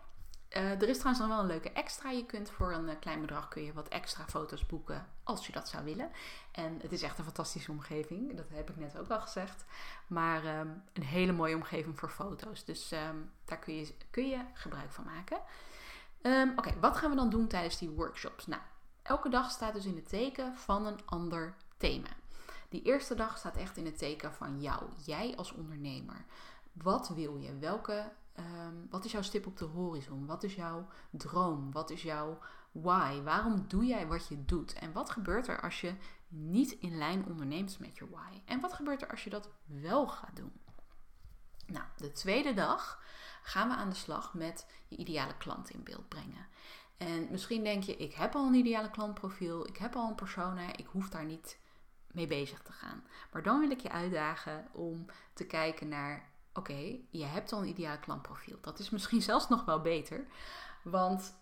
Uh, 0.57 0.71
er 0.71 0.89
is 0.89 0.99
trouwens 0.99 1.19
nog 1.19 1.29
wel 1.29 1.41
een 1.41 1.47
leuke 1.47 1.71
extra. 1.71 2.11
Je 2.11 2.27
kunt 2.27 2.51
voor 2.51 2.73
een 2.73 2.89
uh, 2.89 2.95
klein 3.01 3.21
bedrag 3.21 3.49
kun 3.49 3.65
je 3.65 3.73
wat 3.73 3.89
extra 3.89 4.25
foto's 4.27 4.67
boeken 4.67 5.07
als 5.23 5.47
je 5.47 5.53
dat 5.53 5.69
zou 5.69 5.85
willen. 5.85 6.11
En 6.53 6.79
het 6.83 6.93
is 6.93 7.03
echt 7.03 7.19
een 7.19 7.25
fantastische 7.25 7.71
omgeving. 7.71 8.37
Dat 8.37 8.49
heb 8.49 8.71
ik 8.71 8.77
net 8.77 8.99
ook 8.99 9.09
al 9.09 9.21
gezegd. 9.21 9.65
Maar 10.07 10.59
um, 10.59 10.83
een 10.93 11.03
hele 11.03 11.33
mooie 11.33 11.55
omgeving 11.55 11.99
voor 11.99 12.09
foto's. 12.09 12.65
Dus 12.65 12.93
um, 12.93 13.31
daar 13.45 13.59
kun 13.59 13.77
je, 13.77 13.95
kun 14.11 14.29
je 14.29 14.41
gebruik 14.53 14.93
van 14.93 15.05
maken. 15.05 15.39
Um, 16.23 16.53
Oké, 16.57 16.79
wat 16.81 16.97
gaan 16.97 17.11
we 17.11 17.17
dan 17.17 17.31
doen 17.31 17.47
tijdens 17.47 17.79
die 17.79 17.91
workshops? 17.91 18.47
Nou, 18.47 18.63
elke 19.03 19.29
dag 19.29 19.51
staat 19.51 19.75
dus 19.75 19.85
in 19.85 19.97
het 19.97 20.09
teken 20.09 20.57
van 20.57 20.87
een 20.87 20.99
ander 21.05 21.55
thema. 21.77 22.09
Die 22.69 22.83
eerste 22.83 23.15
dag 23.15 23.39
staat 23.39 23.57
echt 23.57 23.77
in 23.77 23.87
het 23.87 23.99
teken 23.99 24.33
van 24.33 24.61
jou, 24.61 24.83
jij 25.05 25.37
als 25.37 25.53
ondernemer. 25.53 26.25
Wat 26.73 27.09
wil 27.09 27.37
je? 27.37 27.59
Welke 27.59 28.13
Ehm, 28.35 28.75
wat 28.91 29.05
is 29.05 29.13
jouw 29.13 29.23
stip 29.23 29.47
op 29.47 29.57
de 29.57 29.65
horizon? 29.65 30.27
Wat 30.27 30.43
is 30.43 30.55
jouw 30.55 30.89
droom? 31.11 31.73
Wat 31.73 31.91
is 31.91 32.03
jouw 32.03 32.39
why? 32.73 33.23
Waarom 33.23 33.65
doe 33.69 33.85
jij 33.85 34.07
wat 34.07 34.29
je 34.29 34.45
doet? 34.45 34.73
En 34.73 34.93
wat 34.93 35.11
gebeurt 35.11 35.49
er 35.49 35.61
als 35.61 35.81
je 35.81 35.95
niet 36.29 36.73
in 36.73 36.99
lijn 36.99 37.27
onderneemt 37.27 37.79
met 37.79 37.97
je 37.97 38.09
why? 38.11 38.43
En 38.45 38.61
wat 38.61 38.73
gebeurt 38.73 39.03
er 39.03 39.11
als 39.11 39.25
je 39.25 39.31
dat 39.31 39.51
wel 39.65 40.09
gaat 40.09 40.37
doen? 40.37 40.53
Nou, 41.67 41.85
de 41.97 42.13
tweede 42.13 42.55
dag 42.55 43.03
gaan 43.43 43.69
we 43.69 43.75
aan 43.75 43.89
de 43.89 43.95
slag 43.95 44.35
met 44.35 44.67
je 44.89 44.97
ideale 44.97 45.37
klant 45.37 45.71
in 45.71 45.83
beeld 45.83 46.09
brengen. 46.09 46.47
En 46.97 47.29
misschien 47.31 47.65
denk 47.65 47.83
je, 47.83 47.97
ik 47.97 48.15
heb 48.15 48.35
al 48.35 48.47
een 48.47 48.55
ideale 48.55 48.91
klantprofiel, 48.91 49.67
ik 49.67 49.77
heb 49.77 49.97
al 49.97 50.09
een 50.09 50.15
persona, 50.15 50.77
ik 50.77 50.87
hoef 50.87 51.09
daar 51.09 51.25
niet 51.25 51.59
mee 52.13 52.27
bezig 52.27 52.63
te 52.63 52.73
gaan. 52.73 53.05
Maar 53.33 53.43
dan 53.43 53.61
wil 53.61 53.71
ik 53.71 53.81
je 53.81 53.91
uitdagen 53.91 54.69
om 54.73 55.07
te 55.33 55.47
kijken 55.47 55.89
naar 55.89 56.33
oké, 56.55 56.97
je 57.11 57.25
hebt 57.25 57.53
al 57.53 57.63
een 57.63 57.69
ideaal 57.69 57.99
klantprofiel. 57.99 58.59
Dat 58.61 58.79
is 58.79 58.91
misschien 58.91 59.23
zelfs 59.33 59.49
nog 59.49 59.65
wel 59.65 59.81
beter. 59.81 60.27
Want 60.83 61.35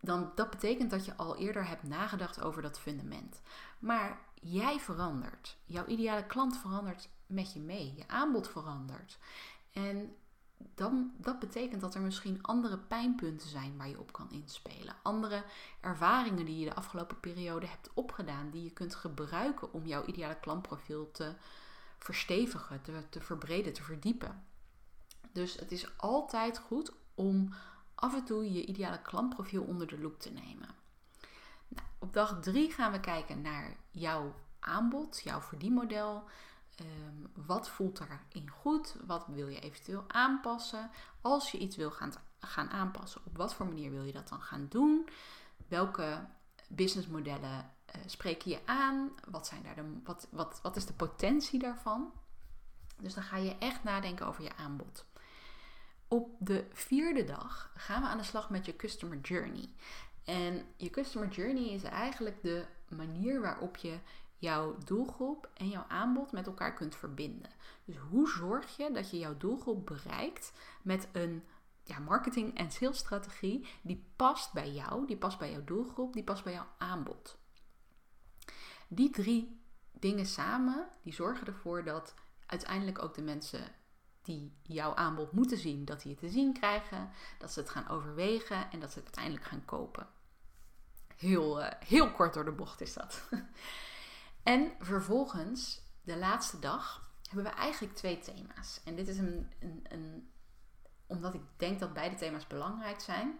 dan, 0.00 0.32
dat 0.34 0.50
betekent 0.50 0.90
dat 0.90 1.04
je 1.04 1.16
al 1.16 1.36
eerder 1.36 1.68
hebt 1.68 1.82
nagedacht 1.82 2.42
over 2.42 2.62
dat 2.62 2.78
fundament. 2.78 3.40
Maar 3.78 4.18
jij 4.34 4.80
verandert. 4.80 5.56
Jouw 5.64 5.86
ideale 5.86 6.26
klant 6.26 6.56
verandert 6.58 7.08
met 7.26 7.52
je 7.52 7.60
mee. 7.60 7.94
Je 7.96 8.08
aanbod 8.08 8.48
verandert. 8.48 9.18
En 9.72 10.14
dan, 10.74 11.12
dat 11.16 11.38
betekent 11.38 11.80
dat 11.80 11.94
er 11.94 12.00
misschien 12.00 12.42
andere 12.42 12.78
pijnpunten 12.78 13.48
zijn 13.48 13.76
waar 13.76 13.88
je 13.88 14.00
op 14.00 14.12
kan 14.12 14.30
inspelen. 14.30 14.94
Andere 15.02 15.44
ervaringen 15.80 16.44
die 16.44 16.58
je 16.58 16.64
de 16.64 16.74
afgelopen 16.74 17.20
periode 17.20 17.66
hebt 17.66 17.90
opgedaan, 17.94 18.50
die 18.50 18.62
je 18.62 18.70
kunt 18.70 18.94
gebruiken 18.94 19.72
om 19.72 19.86
jouw 19.86 20.04
ideale 20.04 20.40
klantprofiel 20.40 21.10
te 21.10 21.34
verstevigen, 21.98 22.82
te, 23.10 23.20
verbreden, 23.20 23.72
te 23.72 23.82
verdiepen. 23.82 24.44
Dus 25.32 25.54
het 25.54 25.72
is 25.72 25.98
altijd 25.98 26.58
goed 26.58 26.92
om 27.14 27.54
af 27.94 28.14
en 28.14 28.24
toe 28.24 28.52
je 28.52 28.66
ideale 28.66 29.02
klantprofiel 29.02 29.62
onder 29.62 29.86
de 29.86 29.98
loep 29.98 30.20
te 30.20 30.30
nemen. 30.30 30.68
Nou, 31.68 31.86
op 31.98 32.12
dag 32.12 32.40
3 32.40 32.70
gaan 32.72 32.92
we 32.92 33.00
kijken 33.00 33.40
naar 33.40 33.76
jouw 33.90 34.34
aanbod, 34.58 35.20
jouw 35.24 35.40
verdienmodel. 35.40 36.24
Um, 36.80 37.46
wat 37.46 37.68
voelt 37.68 37.98
daarin 37.98 38.50
goed? 38.50 38.96
Wat 39.06 39.26
wil 39.26 39.48
je 39.48 39.60
eventueel 39.60 40.04
aanpassen? 40.08 40.90
Als 41.20 41.50
je 41.50 41.58
iets 41.58 41.76
wil 41.76 41.90
gaan, 41.90 42.12
gaan 42.38 42.70
aanpassen, 42.70 43.20
op 43.24 43.36
wat 43.36 43.54
voor 43.54 43.66
manier 43.66 43.90
wil 43.90 44.02
je 44.02 44.12
dat 44.12 44.28
dan 44.28 44.40
gaan 44.40 44.66
doen? 44.68 45.08
Welke 45.68 46.26
businessmodellen 46.68 47.70
spreken 48.06 48.50
je 48.50 48.60
aan? 48.64 49.10
Wat, 49.28 49.46
zijn 49.46 49.62
daar 49.62 49.74
de, 49.74 50.00
wat, 50.04 50.26
wat, 50.30 50.58
wat 50.62 50.76
is 50.76 50.86
de 50.86 50.92
potentie 50.92 51.58
daarvan? 51.58 52.12
Dus 52.98 53.14
dan 53.14 53.22
ga 53.22 53.36
je 53.36 53.56
echt 53.58 53.84
nadenken 53.84 54.26
over 54.26 54.42
je 54.42 54.56
aanbod. 54.56 55.04
Op 56.08 56.30
de 56.38 56.66
vierde 56.72 57.24
dag 57.24 57.70
gaan 57.74 58.02
we 58.02 58.08
aan 58.08 58.18
de 58.18 58.24
slag 58.24 58.50
met 58.50 58.66
je 58.66 58.76
customer 58.76 59.20
journey. 59.20 59.68
En 60.24 60.64
je 60.76 60.90
customer 60.90 61.28
journey 61.28 61.64
is 61.64 61.82
eigenlijk 61.82 62.42
de 62.42 62.64
manier 62.88 63.40
waarop 63.40 63.76
je 63.76 63.98
jouw 64.38 64.76
doelgroep 64.84 65.50
en 65.54 65.68
jouw 65.68 65.84
aanbod 65.88 66.32
met 66.32 66.46
elkaar 66.46 66.74
kunt 66.74 66.96
verbinden. 66.96 67.50
Dus 67.84 67.96
hoe 67.96 68.28
zorg 68.28 68.76
je 68.76 68.90
dat 68.92 69.10
je 69.10 69.18
jouw 69.18 69.36
doelgroep 69.36 69.86
bereikt 69.86 70.52
met 70.82 71.08
een 71.12 71.42
ja, 71.82 71.98
marketing- 71.98 72.58
en 72.58 72.70
salesstrategie 72.70 73.66
die 73.82 74.04
past 74.16 74.52
bij 74.52 74.72
jou, 74.72 75.06
die 75.06 75.16
past 75.16 75.38
bij 75.38 75.50
jouw 75.50 75.64
doelgroep, 75.64 76.12
die 76.12 76.24
past 76.24 76.44
bij 76.44 76.52
jouw 76.52 76.66
aanbod. 76.78 77.38
Die 78.88 79.10
drie 79.10 79.60
dingen 79.92 80.26
samen, 80.26 80.88
die 81.02 81.12
zorgen 81.12 81.46
ervoor 81.46 81.84
dat 81.84 82.14
uiteindelijk 82.46 83.02
ook 83.02 83.14
de 83.14 83.22
mensen 83.22 83.60
die 84.22 84.56
jouw 84.62 84.94
aanbod 84.94 85.32
moeten 85.32 85.58
zien, 85.58 85.84
dat 85.84 86.02
die 86.02 86.10
het 86.10 86.20
te 86.20 86.28
zien 86.28 86.52
krijgen, 86.52 87.10
dat 87.38 87.52
ze 87.52 87.60
het 87.60 87.70
gaan 87.70 87.88
overwegen 87.88 88.70
en 88.70 88.80
dat 88.80 88.90
ze 88.90 88.96
het 88.98 89.04
uiteindelijk 89.04 89.44
gaan 89.44 89.64
kopen. 89.64 90.08
Heel, 91.16 91.60
uh, 91.60 91.68
heel 91.78 92.12
kort 92.12 92.34
door 92.34 92.44
de 92.44 92.52
bocht 92.52 92.80
is 92.80 92.92
dat. 92.92 93.22
en 94.42 94.72
vervolgens, 94.78 95.82
de 96.02 96.16
laatste 96.16 96.58
dag, 96.58 97.10
hebben 97.22 97.52
we 97.52 97.58
eigenlijk 97.58 97.94
twee 97.94 98.18
thema's. 98.18 98.80
En 98.84 98.96
dit 98.96 99.08
is 99.08 99.18
een, 99.18 99.52
een 99.88 100.30
omdat 101.06 101.34
ik 101.34 101.42
denk 101.56 101.78
dat 101.78 101.92
beide 101.92 102.16
thema's 102.16 102.46
belangrijk 102.46 103.00
zijn. 103.00 103.38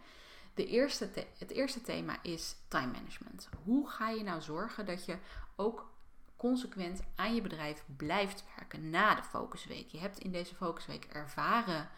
De 0.57 0.67
eerste 0.67 1.09
het 1.39 1.51
eerste 1.51 1.81
thema 1.81 2.23
is 2.23 2.57
time 2.69 2.93
management. 2.93 3.49
Hoe 3.65 3.89
ga 3.89 4.09
je 4.09 4.23
nou 4.23 4.41
zorgen 4.41 4.87
dat 4.87 5.05
je 5.05 5.19
ook 5.57 5.91
consequent 6.37 7.03
aan 7.15 7.35
je 7.35 7.43
bedrijf 7.43 7.85
blijft 7.97 8.45
werken 8.57 8.91
na 8.91 9.15
de 9.15 9.23
focusweek? 9.23 9.89
Je 9.89 9.99
hebt 9.99 10.19
in 10.19 10.33
deze 10.33 10.55
focusweek 10.55 11.05
ervaren 11.05 11.89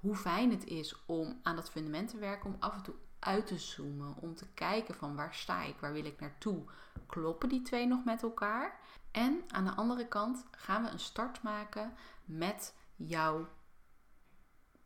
hoe 0.00 0.16
fijn 0.16 0.50
het 0.50 0.66
is 0.66 1.04
om 1.06 1.40
aan 1.42 1.56
dat 1.56 1.70
fundament 1.70 2.08
te 2.08 2.18
werken, 2.18 2.50
om 2.50 2.56
af 2.58 2.74
en 2.74 2.82
toe 2.82 2.94
uit 3.18 3.46
te 3.46 3.58
zoomen, 3.58 4.14
om 4.16 4.34
te 4.34 4.46
kijken 4.54 4.94
van 4.94 5.16
waar 5.16 5.34
sta 5.34 5.62
ik, 5.62 5.76
waar 5.76 5.92
wil 5.92 6.04
ik 6.04 6.20
naartoe? 6.20 6.64
Kloppen 7.06 7.48
die 7.48 7.62
twee 7.62 7.86
nog 7.86 8.04
met 8.04 8.22
elkaar? 8.22 8.78
En 9.10 9.42
aan 9.48 9.64
de 9.64 9.74
andere 9.74 10.06
kant 10.06 10.44
gaan 10.50 10.82
we 10.82 10.90
een 10.90 10.98
start 10.98 11.42
maken 11.42 11.94
met 12.24 12.74
jouw 12.96 13.48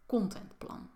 contentplan. 0.07 0.91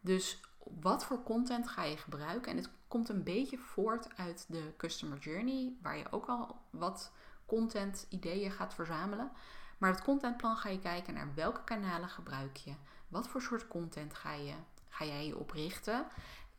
Dus 0.00 0.40
wat 0.80 1.04
voor 1.04 1.22
content 1.22 1.68
ga 1.68 1.84
je 1.84 1.96
gebruiken? 1.96 2.50
En 2.50 2.56
het 2.56 2.70
komt 2.88 3.08
een 3.08 3.22
beetje 3.22 3.58
voort 3.58 4.16
uit 4.16 4.44
de 4.48 4.72
customer 4.76 5.18
journey, 5.18 5.72
waar 5.82 5.96
je 5.96 6.12
ook 6.12 6.26
al 6.26 6.56
wat 6.70 7.12
content 7.46 8.06
ideeën 8.08 8.50
gaat 8.50 8.74
verzamelen. 8.74 9.30
Maar 9.78 9.90
het 9.90 10.02
contentplan 10.02 10.56
ga 10.56 10.68
je 10.68 10.78
kijken 10.78 11.14
naar 11.14 11.34
welke 11.34 11.64
kanalen 11.64 12.08
gebruik 12.08 12.56
je, 12.56 12.74
wat 13.08 13.28
voor 13.28 13.42
soort 13.42 13.68
content 13.68 14.14
ga, 14.14 14.32
je, 14.32 14.54
ga 14.88 15.04
jij 15.04 15.26
je 15.26 15.38
oprichten 15.38 16.06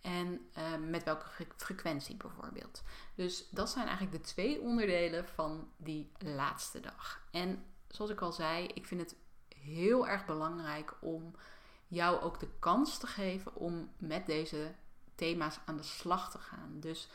en 0.01 0.49
uh, 0.57 0.63
met 0.89 1.03
welke 1.03 1.25
frequentie 1.55 2.15
bijvoorbeeld. 2.15 2.83
Dus 3.15 3.49
dat 3.49 3.69
zijn 3.69 3.87
eigenlijk 3.87 4.17
de 4.17 4.29
twee 4.29 4.61
onderdelen 4.61 5.25
van 5.25 5.71
die 5.77 6.11
laatste 6.17 6.79
dag. 6.79 7.21
En 7.31 7.65
zoals 7.87 8.11
ik 8.11 8.21
al 8.21 8.31
zei, 8.31 8.67
ik 8.67 8.85
vind 8.85 9.01
het 9.01 9.15
heel 9.55 10.07
erg 10.07 10.25
belangrijk 10.25 10.93
om 10.99 11.35
jou 11.89 12.21
ook 12.21 12.39
de 12.39 12.49
kans 12.59 12.97
te 12.97 13.07
geven 13.07 13.55
om 13.55 13.91
met 13.97 14.25
deze 14.25 14.75
thema's 15.15 15.59
aan 15.65 15.77
de 15.77 15.83
slag 15.83 16.31
te 16.31 16.37
gaan. 16.37 16.79
Dus 16.79 17.09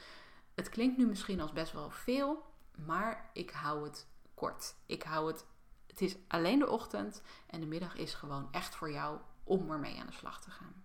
het 0.54 0.68
klinkt 0.68 0.96
nu 0.96 1.06
misschien 1.06 1.40
als 1.40 1.52
best 1.52 1.72
wel 1.72 1.90
veel, 1.90 2.42
maar 2.87 3.30
ik 3.32 3.50
hou 3.50 3.84
het 3.84 4.06
kort. 4.34 4.74
Ik 4.87 5.02
hou 5.02 5.26
het. 5.26 5.44
Het 5.87 6.00
is 6.00 6.16
alleen 6.28 6.58
de 6.58 6.68
ochtend 6.68 7.22
en 7.46 7.60
de 7.60 7.66
middag 7.66 7.96
is 7.96 8.14
gewoon 8.14 8.48
echt 8.50 8.74
voor 8.74 8.90
jou 8.90 9.18
om 9.44 9.70
ermee 9.70 10.00
aan 10.00 10.06
de 10.06 10.12
slag 10.12 10.40
te 10.40 10.50
gaan. 10.50 10.84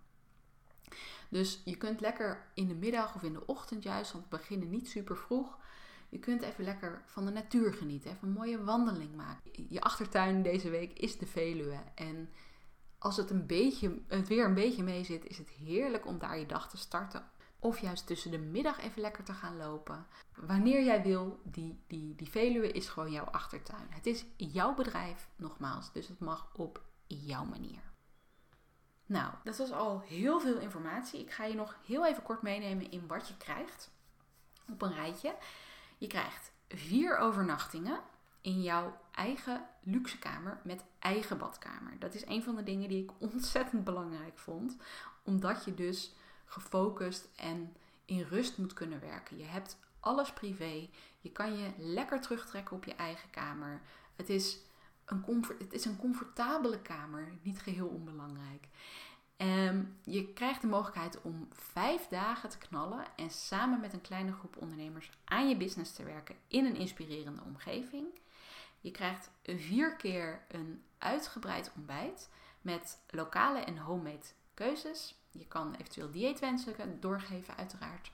Dus 1.29 1.61
je 1.65 1.75
kunt 1.75 2.01
lekker 2.01 2.47
in 2.53 2.67
de 2.67 2.75
middag 2.75 3.15
of 3.15 3.23
in 3.23 3.33
de 3.33 3.45
ochtend 3.45 3.83
juist, 3.83 4.11
want 4.11 4.23
we 4.29 4.37
beginnen 4.37 4.69
niet 4.69 4.89
super 4.89 5.17
vroeg. 5.17 5.57
Je 6.09 6.19
kunt 6.19 6.41
even 6.41 6.63
lekker 6.63 7.03
van 7.05 7.25
de 7.25 7.31
natuur 7.31 7.73
genieten, 7.73 8.11
even 8.11 8.27
een 8.27 8.33
mooie 8.33 8.63
wandeling 8.63 9.15
maken. 9.15 9.51
Je 9.69 9.81
achtertuin 9.81 10.41
deze 10.41 10.69
week 10.69 10.93
is 10.93 11.17
de 11.17 11.25
Veluwe 11.25 11.79
en 11.95 12.29
als 12.99 13.17
het, 13.17 13.29
een 13.29 13.45
beetje, 13.45 14.01
het 14.07 14.27
weer 14.27 14.45
een 14.45 14.53
beetje 14.53 14.83
mee 14.83 15.03
zit, 15.03 15.25
is 15.25 15.37
het 15.37 15.49
heerlijk 15.49 16.05
om 16.05 16.19
daar 16.19 16.39
je 16.39 16.45
dag 16.45 16.69
te 16.69 16.77
starten. 16.77 17.29
Of 17.59 17.79
juist 17.79 18.07
tussen 18.07 18.31
de 18.31 18.37
middag 18.37 18.79
even 18.79 19.01
lekker 19.01 19.23
te 19.23 19.33
gaan 19.33 19.57
lopen. 19.57 20.05
Wanneer 20.35 20.83
jij 20.83 21.03
wil, 21.03 21.41
die, 21.43 21.79
die, 21.87 22.15
die 22.15 22.29
Veluwe 22.29 22.71
is 22.71 22.89
gewoon 22.89 23.11
jouw 23.11 23.25
achtertuin. 23.25 23.87
Het 23.89 24.05
is 24.05 24.25
jouw 24.37 24.73
bedrijf, 24.73 25.29
nogmaals. 25.35 25.91
Dus 25.91 26.07
het 26.07 26.19
mag 26.19 26.49
op 26.53 26.81
jouw 27.07 27.45
manier. 27.45 27.81
Nou, 29.05 29.33
dat 29.43 29.57
was 29.57 29.71
al 29.71 29.99
heel 29.99 30.39
veel 30.39 30.57
informatie. 30.57 31.19
Ik 31.19 31.31
ga 31.31 31.45
je 31.45 31.55
nog 31.55 31.77
heel 31.85 32.05
even 32.05 32.23
kort 32.23 32.41
meenemen 32.41 32.91
in 32.91 33.07
wat 33.07 33.27
je 33.27 33.37
krijgt. 33.37 33.91
Op 34.71 34.81
een 34.81 34.93
rijtje. 34.93 35.35
Je 35.97 36.07
krijgt 36.07 36.51
vier 36.67 37.17
overnachtingen 37.17 37.99
in 38.41 38.61
jouw 38.61 38.97
eigen 39.19 39.65
luxe 39.83 40.19
kamer 40.19 40.59
met 40.63 40.83
eigen 40.99 41.37
badkamer. 41.37 41.99
Dat 41.99 42.13
is 42.13 42.25
een 42.25 42.43
van 42.43 42.55
de 42.55 42.63
dingen 42.63 42.89
die 42.89 43.03
ik 43.03 43.11
ontzettend 43.17 43.83
belangrijk 43.83 44.37
vond, 44.37 44.77
omdat 45.23 45.65
je 45.65 45.73
dus 45.73 46.13
gefocust 46.45 47.29
en 47.35 47.75
in 48.05 48.21
rust 48.21 48.57
moet 48.57 48.73
kunnen 48.73 48.99
werken. 48.99 49.37
Je 49.37 49.43
hebt 49.43 49.77
alles 49.99 50.33
privé. 50.33 50.89
Je 51.19 51.31
kan 51.31 51.57
je 51.57 51.71
lekker 51.77 52.21
terugtrekken 52.21 52.75
op 52.75 52.85
je 52.85 52.95
eigen 52.95 53.29
kamer. 53.29 53.81
Het 54.15 54.29
is 54.29 54.59
een, 55.05 55.21
comfort, 55.21 55.59
het 55.59 55.73
is 55.73 55.85
een 55.85 55.97
comfortabele 55.97 56.81
kamer, 56.81 57.31
niet 57.41 57.61
geheel 57.61 57.87
onbelangrijk. 57.87 58.67
Um, 59.37 59.97
je 60.03 60.33
krijgt 60.33 60.61
de 60.61 60.67
mogelijkheid 60.67 61.21
om 61.21 61.47
vijf 61.51 62.07
dagen 62.07 62.49
te 62.49 62.57
knallen 62.57 63.05
en 63.15 63.29
samen 63.29 63.79
met 63.79 63.93
een 63.93 64.01
kleine 64.01 64.31
groep 64.31 64.57
ondernemers 64.57 65.11
aan 65.25 65.49
je 65.49 65.57
business 65.57 65.93
te 65.93 66.03
werken 66.03 66.35
in 66.47 66.65
een 66.65 66.75
inspirerende 66.75 67.41
omgeving. 67.45 68.05
Je 68.79 68.91
krijgt 68.91 69.29
vier 69.43 69.95
keer 69.95 70.45
een 70.47 70.83
uitgebreid 70.97 71.71
ontbijt 71.75 72.29
met 72.61 73.01
lokale 73.09 73.59
en 73.59 73.77
homemade 73.77 74.25
keuzes. 74.53 75.15
Je 75.31 75.47
kan 75.47 75.75
eventueel 75.75 76.11
dieetwensen 76.11 76.99
doorgeven, 76.99 77.57
uiteraard. 77.57 78.11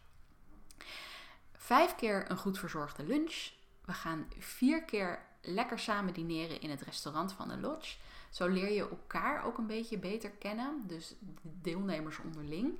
Vijf 1.53 1.95
keer 1.95 2.31
een 2.31 2.37
goed 2.37 2.59
verzorgde 2.59 3.03
lunch. 3.03 3.51
We 3.85 3.93
gaan 3.93 4.27
vier 4.37 4.83
keer 4.83 5.25
lekker 5.41 5.79
samen 5.79 6.13
dineren 6.13 6.61
in 6.61 6.69
het 6.69 6.81
restaurant 6.81 7.33
van 7.33 7.47
de 7.47 7.57
lodge. 7.57 7.97
Zo 8.29 8.47
leer 8.47 8.71
je 8.71 8.89
elkaar 8.89 9.43
ook 9.43 9.57
een 9.57 9.67
beetje 9.67 9.97
beter 9.97 10.29
kennen, 10.29 10.83
dus 10.87 11.15
deelnemers 11.41 12.19
onderling. 12.19 12.79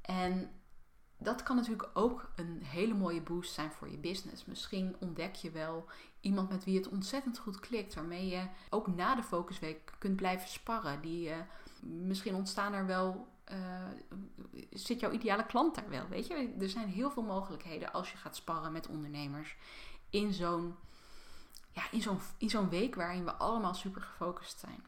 En 0.00 0.50
dat 1.18 1.42
kan 1.42 1.56
natuurlijk 1.56 1.90
ook 1.94 2.30
een 2.36 2.62
hele 2.62 2.94
mooie 2.94 3.20
boost 3.20 3.52
zijn 3.52 3.70
voor 3.70 3.90
je 3.90 3.98
business. 3.98 4.44
Misschien 4.44 4.96
ontdek 4.98 5.34
je 5.34 5.50
wel 5.50 5.86
iemand 6.20 6.48
met 6.48 6.64
wie 6.64 6.76
het 6.76 6.88
ontzettend 6.88 7.38
goed 7.38 7.60
klikt, 7.60 7.94
waarmee 7.94 8.28
je 8.28 8.46
ook 8.70 8.86
na 8.86 9.14
de 9.14 9.22
focusweek 9.22 9.92
kunt 9.98 10.16
blijven 10.16 10.48
sparren. 10.48 11.00
Die, 11.00 11.28
uh, 11.28 11.36
misschien 11.80 12.34
ontstaan 12.34 12.72
er 12.72 12.86
wel, 12.86 13.28
uh, 13.52 13.58
zit 14.70 15.00
jouw 15.00 15.10
ideale 15.10 15.46
klant 15.46 15.74
daar 15.74 15.88
wel, 15.88 16.08
weet 16.08 16.26
je? 16.26 16.54
Er 16.60 16.68
zijn 16.68 16.88
heel 16.88 17.10
veel 17.10 17.22
mogelijkheden 17.22 17.92
als 17.92 18.10
je 18.10 18.16
gaat 18.16 18.36
sparren 18.36 18.72
met 18.72 18.88
ondernemers 18.88 19.56
in 20.10 20.32
zo'n 20.32 20.74
ja, 21.72 21.82
in 21.90 22.02
zo'n 22.02 22.20
in 22.38 22.50
zo'n 22.50 22.68
week 22.68 22.94
waarin 22.94 23.24
we 23.24 23.32
allemaal 23.32 23.74
super 23.74 24.02
gefocust 24.02 24.58
zijn. 24.58 24.84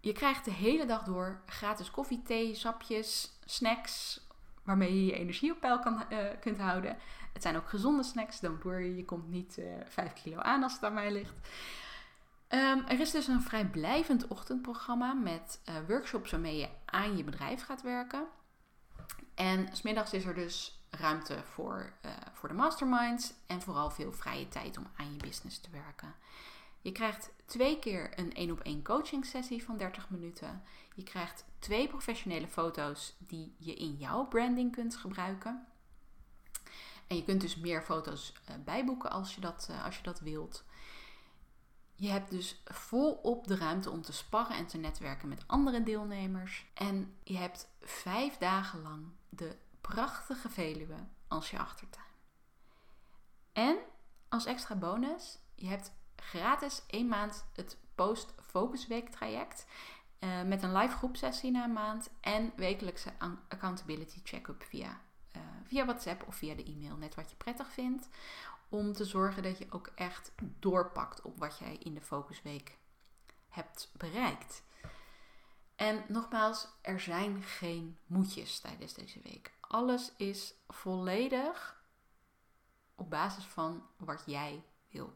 Je 0.00 0.12
krijgt 0.12 0.44
de 0.44 0.52
hele 0.52 0.86
dag 0.86 1.02
door 1.02 1.40
gratis 1.46 1.90
koffie, 1.90 2.22
thee, 2.22 2.54
sapjes, 2.54 3.38
snacks, 3.44 4.26
waarmee 4.62 4.94
je 4.94 5.06
je 5.06 5.12
energie 5.12 5.52
op 5.52 5.60
peil 5.60 5.78
kan, 5.78 6.04
uh, 6.10 6.18
kunt 6.40 6.58
houden. 6.58 6.96
Het 7.36 7.44
zijn 7.44 7.56
ook 7.56 7.68
gezonde 7.68 8.02
snacks, 8.02 8.40
don't 8.40 8.62
worry, 8.62 8.96
je 8.96 9.04
komt 9.04 9.28
niet 9.28 9.56
uh, 9.58 9.80
eh, 9.80 9.86
5 9.88 10.12
kilo 10.12 10.38
aan 10.38 10.62
als 10.62 10.72
het 10.72 10.84
aan 10.84 10.94
mij 10.94 11.12
ligt. 11.12 11.34
Um, 12.48 12.84
er 12.86 13.00
is 13.00 13.10
dus 13.10 13.26
een 13.26 13.42
vrijblijvend 13.42 14.28
ochtendprogramma 14.28 15.12
met 15.12 15.60
uh, 15.68 15.74
workshops 15.88 16.30
waarmee 16.30 16.56
je 16.56 16.68
aan 16.84 17.16
je 17.16 17.24
bedrijf 17.24 17.62
gaat 17.62 17.82
werken. 17.82 18.26
En 19.34 19.68
smiddags 19.72 20.12
is 20.12 20.24
er 20.24 20.34
dus 20.34 20.84
ruimte 20.90 21.42
voor, 21.44 21.92
uh, 22.04 22.10
voor 22.32 22.48
de 22.48 22.54
masterminds 22.54 23.32
en 23.46 23.62
vooral 23.62 23.90
veel 23.90 24.12
vrije 24.12 24.48
tijd 24.48 24.78
om 24.78 24.86
aan 24.96 25.12
je 25.12 25.18
business 25.18 25.60
te 25.60 25.70
werken. 25.70 26.14
Je 26.80 26.92
krijgt 26.92 27.32
twee 27.46 27.78
keer 27.78 28.18
een 28.18 28.34
één 28.34 28.50
op 28.50 28.60
één 28.60 28.82
coaching 28.82 29.26
sessie 29.26 29.64
van 29.64 29.76
30 29.76 30.10
minuten. 30.10 30.62
Je 30.94 31.02
krijgt 31.02 31.44
twee 31.58 31.88
professionele 31.88 32.48
foto's 32.48 33.16
die 33.18 33.54
je 33.58 33.74
in 33.74 33.96
jouw 33.96 34.24
branding 34.26 34.72
kunt 34.72 34.96
gebruiken. 34.96 35.66
En 37.06 37.16
je 37.16 37.24
kunt 37.24 37.40
dus 37.40 37.56
meer 37.56 37.82
foto's 37.82 38.32
uh, 38.50 38.56
bijboeken 38.64 39.10
als 39.10 39.34
je, 39.34 39.40
dat, 39.40 39.68
uh, 39.70 39.84
als 39.84 39.96
je 39.96 40.02
dat 40.02 40.20
wilt. 40.20 40.64
Je 41.94 42.08
hebt 42.08 42.30
dus 42.30 42.62
volop 42.64 43.46
de 43.46 43.56
ruimte 43.56 43.90
om 43.90 44.02
te 44.02 44.12
sparren 44.12 44.56
en 44.56 44.66
te 44.66 44.78
netwerken 44.78 45.28
met 45.28 45.44
andere 45.46 45.82
deelnemers. 45.82 46.66
En 46.74 47.16
je 47.22 47.36
hebt 47.36 47.68
vijf 47.80 48.36
dagen 48.36 48.82
lang 48.82 49.06
de 49.28 49.56
prachtige 49.80 50.48
Veluwe 50.48 51.06
als 51.28 51.50
je 51.50 51.58
achtertuin. 51.58 52.04
En 53.52 53.76
als 54.28 54.46
extra 54.46 54.74
bonus, 54.74 55.38
je 55.54 55.66
hebt 55.66 55.92
gratis 56.16 56.82
één 56.86 57.08
maand 57.08 57.46
het 57.52 57.78
Post 57.94 58.34
Focus 58.40 58.86
Week 58.86 59.08
traject. 59.08 59.66
Uh, 60.20 60.42
met 60.42 60.62
een 60.62 60.76
live 60.76 60.96
groepsessie 60.96 61.50
na 61.50 61.64
een 61.64 61.72
maand 61.72 62.10
en 62.20 62.52
wekelijkse 62.56 63.12
accountability 63.48 64.20
check-up 64.24 64.62
via, 64.62 65.00
via 65.66 65.84
WhatsApp 65.84 66.26
of 66.26 66.34
via 66.34 66.54
de 66.54 66.64
e-mail, 66.64 66.96
net 66.96 67.14
wat 67.14 67.30
je 67.30 67.36
prettig 67.36 67.72
vindt. 67.72 68.08
Om 68.68 68.92
te 68.92 69.04
zorgen 69.04 69.42
dat 69.42 69.58
je 69.58 69.66
ook 69.70 69.90
echt 69.94 70.32
doorpakt 70.58 71.22
op 71.22 71.38
wat 71.38 71.58
jij 71.58 71.76
in 71.82 71.94
de 71.94 72.00
Focusweek 72.00 72.78
hebt 73.48 73.90
bereikt. 73.96 74.62
En 75.76 76.04
nogmaals, 76.08 76.68
er 76.80 77.00
zijn 77.00 77.42
geen 77.42 77.98
moedjes 78.06 78.60
tijdens 78.60 78.94
deze 78.94 79.20
week. 79.22 79.52
Alles 79.60 80.12
is 80.16 80.54
volledig 80.68 81.84
op 82.94 83.10
basis 83.10 83.44
van 83.44 83.86
wat 83.96 84.22
jij 84.26 84.62
wil. 84.90 85.14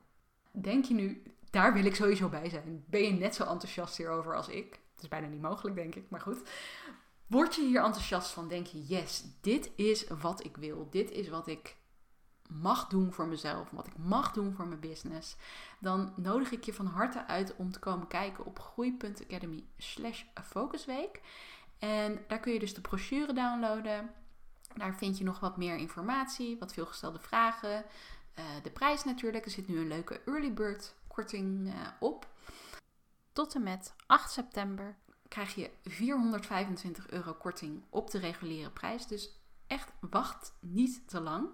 Denk 0.50 0.84
je 0.84 0.94
nu, 0.94 1.22
daar 1.50 1.72
wil 1.72 1.84
ik 1.84 1.94
sowieso 1.94 2.28
bij 2.28 2.48
zijn. 2.48 2.84
Ben 2.86 3.02
je 3.02 3.10
net 3.10 3.34
zo 3.34 3.44
enthousiast 3.44 3.96
hierover 3.96 4.36
als 4.36 4.48
ik? 4.48 4.80
Het 4.94 5.02
is 5.02 5.08
bijna 5.08 5.26
niet 5.26 5.40
mogelijk, 5.40 5.76
denk 5.76 5.94
ik, 5.94 6.10
maar 6.10 6.20
goed. 6.20 6.50
Word 7.30 7.54
je 7.54 7.62
hier 7.62 7.82
enthousiast 7.82 8.30
van? 8.30 8.48
Denk 8.48 8.66
je, 8.66 8.86
yes, 8.86 9.24
dit 9.40 9.70
is 9.74 10.06
wat 10.08 10.44
ik 10.44 10.56
wil. 10.56 10.88
Dit 10.90 11.10
is 11.10 11.28
wat 11.28 11.46
ik 11.46 11.76
mag 12.48 12.86
doen 12.86 13.12
voor 13.12 13.26
mezelf, 13.26 13.70
wat 13.70 13.86
ik 13.86 13.98
mag 13.98 14.32
doen 14.32 14.54
voor 14.54 14.66
mijn 14.66 14.80
business, 14.80 15.36
dan 15.78 16.12
nodig 16.16 16.50
ik 16.50 16.64
je 16.64 16.74
van 16.74 16.86
harte 16.86 17.26
uit 17.26 17.56
om 17.56 17.72
te 17.72 17.78
komen 17.78 18.06
kijken 18.06 18.44
op 18.44 18.58
groei.academy 18.58 19.64
slash 19.76 20.22
focusweek. 20.44 21.20
En 21.78 22.24
daar 22.28 22.40
kun 22.40 22.52
je 22.52 22.58
dus 22.58 22.74
de 22.74 22.80
brochure 22.80 23.32
downloaden. 23.32 24.10
Daar 24.76 24.94
vind 24.96 25.18
je 25.18 25.24
nog 25.24 25.40
wat 25.40 25.56
meer 25.56 25.76
informatie, 25.76 26.58
wat 26.58 26.72
veelgestelde 26.72 27.18
vragen. 27.18 27.84
Uh, 28.38 28.44
de 28.62 28.70
prijs 28.70 29.04
natuurlijk. 29.04 29.44
Er 29.44 29.50
zit 29.50 29.68
nu 29.68 29.78
een 29.78 29.88
leuke 29.88 30.20
early 30.26 30.52
bird 30.52 30.94
korting 31.06 31.66
uh, 31.66 31.74
op. 32.00 32.28
Tot 33.32 33.54
en 33.54 33.62
met 33.62 33.94
8 34.06 34.30
september 34.30 34.96
krijg 35.30 35.54
je 35.54 35.70
425 35.84 37.10
euro 37.10 37.32
korting 37.32 37.82
op 37.90 38.10
de 38.10 38.18
reguliere 38.18 38.70
prijs. 38.70 39.06
Dus 39.06 39.30
echt 39.66 39.92
wacht 40.00 40.52
niet 40.60 41.08
te 41.08 41.20
lang. 41.20 41.48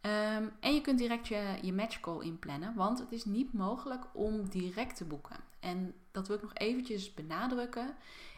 Um, 0.00 0.52
en 0.60 0.74
je 0.74 0.80
kunt 0.80 0.98
direct 0.98 1.28
je, 1.28 1.58
je 1.62 1.72
match 1.72 2.00
call 2.00 2.20
inplannen, 2.22 2.74
want 2.74 2.98
het 2.98 3.12
is 3.12 3.24
niet 3.24 3.52
mogelijk 3.52 4.04
om 4.12 4.48
direct 4.48 4.96
te 4.96 5.04
boeken. 5.04 5.36
En 5.60 5.94
dat 6.10 6.26
wil 6.26 6.36
ik 6.36 6.42
nog 6.42 6.54
eventjes 6.54 7.14
benadrukken. 7.14 7.96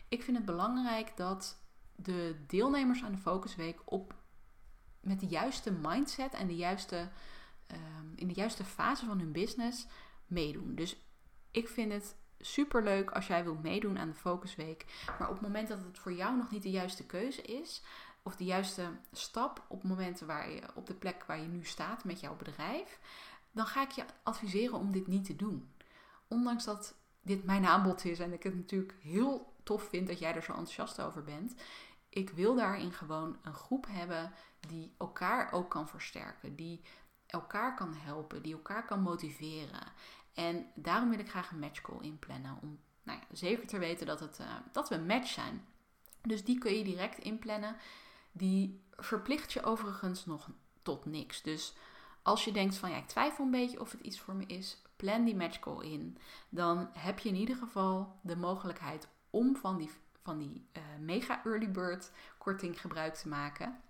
Ik 0.08 0.22
vind 0.22 0.36
het 0.36 0.46
belangrijk 0.46 1.16
dat 1.16 1.58
de 1.96 2.36
deelnemers 2.46 3.02
aan 3.02 3.12
de 3.12 3.18
Focusweek 3.18 3.80
op, 3.84 4.14
met 5.00 5.20
de 5.20 5.26
juiste 5.26 5.72
mindset 5.72 6.34
en 6.34 6.46
de 6.46 6.56
juiste, 6.56 7.08
um, 7.72 8.12
in 8.14 8.28
de 8.28 8.34
juiste 8.34 8.64
fase 8.64 9.06
van 9.06 9.18
hun 9.18 9.32
business 9.32 9.86
meedoen. 10.26 10.74
Dus 10.74 10.96
ik 11.50 11.68
vind 11.68 11.92
het 11.92 12.16
super 12.40 12.82
leuk 12.82 13.10
als 13.10 13.26
jij 13.26 13.44
wilt 13.44 13.62
meedoen 13.62 13.98
aan 13.98 14.08
de 14.08 14.14
Focusweek. 14.14 14.84
Maar 15.18 15.28
op 15.28 15.34
het 15.34 15.42
moment 15.42 15.68
dat 15.68 15.78
het 15.78 15.98
voor 15.98 16.12
jou 16.12 16.36
nog 16.36 16.50
niet 16.50 16.62
de 16.62 16.70
juiste 16.70 17.06
keuze 17.06 17.42
is, 17.42 17.82
of 18.22 18.36
de 18.36 18.44
juiste 18.44 18.90
stap 19.12 19.64
op 19.68 19.82
momenten 19.82 20.26
waar 20.26 20.50
je 20.50 20.62
op 20.74 20.86
de 20.86 20.94
plek 20.94 21.24
waar 21.24 21.40
je 21.40 21.46
nu 21.46 21.64
staat 21.64 22.04
met 22.04 22.20
jouw 22.20 22.36
bedrijf, 22.36 22.98
dan 23.52 23.66
ga 23.66 23.82
ik 23.82 23.90
je 23.90 24.04
adviseren 24.22 24.78
om 24.78 24.92
dit 24.92 25.06
niet 25.06 25.24
te 25.24 25.36
doen. 25.36 25.72
Ondanks 26.28 26.64
dat 26.64 26.94
dit 27.22 27.44
mijn 27.44 27.66
aanbod 27.66 28.04
is 28.04 28.18
en 28.18 28.32
ik 28.32 28.42
het 28.42 28.54
natuurlijk 28.54 28.94
heel 29.00 29.54
tof 29.62 29.82
vind 29.82 30.06
dat 30.06 30.18
jij 30.18 30.34
er 30.34 30.42
zo 30.42 30.52
enthousiast 30.52 31.00
over 31.00 31.24
bent. 31.24 31.54
Ik 32.08 32.30
wil 32.30 32.54
daarin 32.54 32.92
gewoon 32.92 33.36
een 33.42 33.54
groep 33.54 33.86
hebben 33.88 34.32
die 34.68 34.94
elkaar 34.98 35.52
ook 35.52 35.70
kan 35.70 35.88
versterken, 35.88 36.56
die 36.56 36.80
elkaar 37.26 37.74
kan 37.74 37.94
helpen, 37.94 38.42
die 38.42 38.52
elkaar 38.52 38.84
kan 38.84 39.00
motiveren. 39.00 39.92
En 40.34 40.66
daarom 40.74 41.10
wil 41.10 41.18
ik 41.18 41.30
graag 41.30 41.50
een 41.50 41.58
matchcall 41.58 42.00
inplannen 42.00 42.58
om 42.62 42.78
nou 43.02 43.18
ja, 43.18 43.36
zeker 43.36 43.66
te 43.66 43.78
weten 43.78 44.06
dat, 44.06 44.20
het, 44.20 44.38
uh, 44.40 44.46
dat 44.72 44.88
we 44.88 44.94
een 44.94 45.06
match 45.06 45.28
zijn. 45.28 45.64
Dus 46.22 46.44
die 46.44 46.58
kun 46.58 46.74
je 46.74 46.84
direct 46.84 47.18
inplannen. 47.18 47.76
Die 48.32 48.84
verplicht 48.96 49.52
je 49.52 49.62
overigens 49.62 50.26
nog 50.26 50.50
tot 50.82 51.04
niks. 51.04 51.42
Dus 51.42 51.74
als 52.22 52.44
je 52.44 52.52
denkt 52.52 52.76
van 52.76 52.90
ja, 52.90 52.96
ik 52.96 53.08
twijfel 53.08 53.44
een 53.44 53.50
beetje 53.50 53.80
of 53.80 53.92
het 53.92 54.00
iets 54.00 54.20
voor 54.20 54.34
me 54.34 54.46
is, 54.46 54.82
plan 54.96 55.24
die 55.24 55.36
match 55.36 55.58
call 55.58 55.84
in. 55.84 56.18
Dan 56.48 56.88
heb 56.92 57.18
je 57.18 57.28
in 57.28 57.34
ieder 57.34 57.56
geval 57.56 58.18
de 58.22 58.36
mogelijkheid 58.36 59.08
om 59.30 59.56
van 59.56 59.78
die, 59.78 59.90
van 60.22 60.38
die 60.38 60.68
uh, 60.76 60.82
mega 61.00 61.44
early 61.44 61.70
bird 61.70 62.12
korting 62.38 62.80
gebruik 62.80 63.14
te 63.14 63.28
maken. 63.28 63.80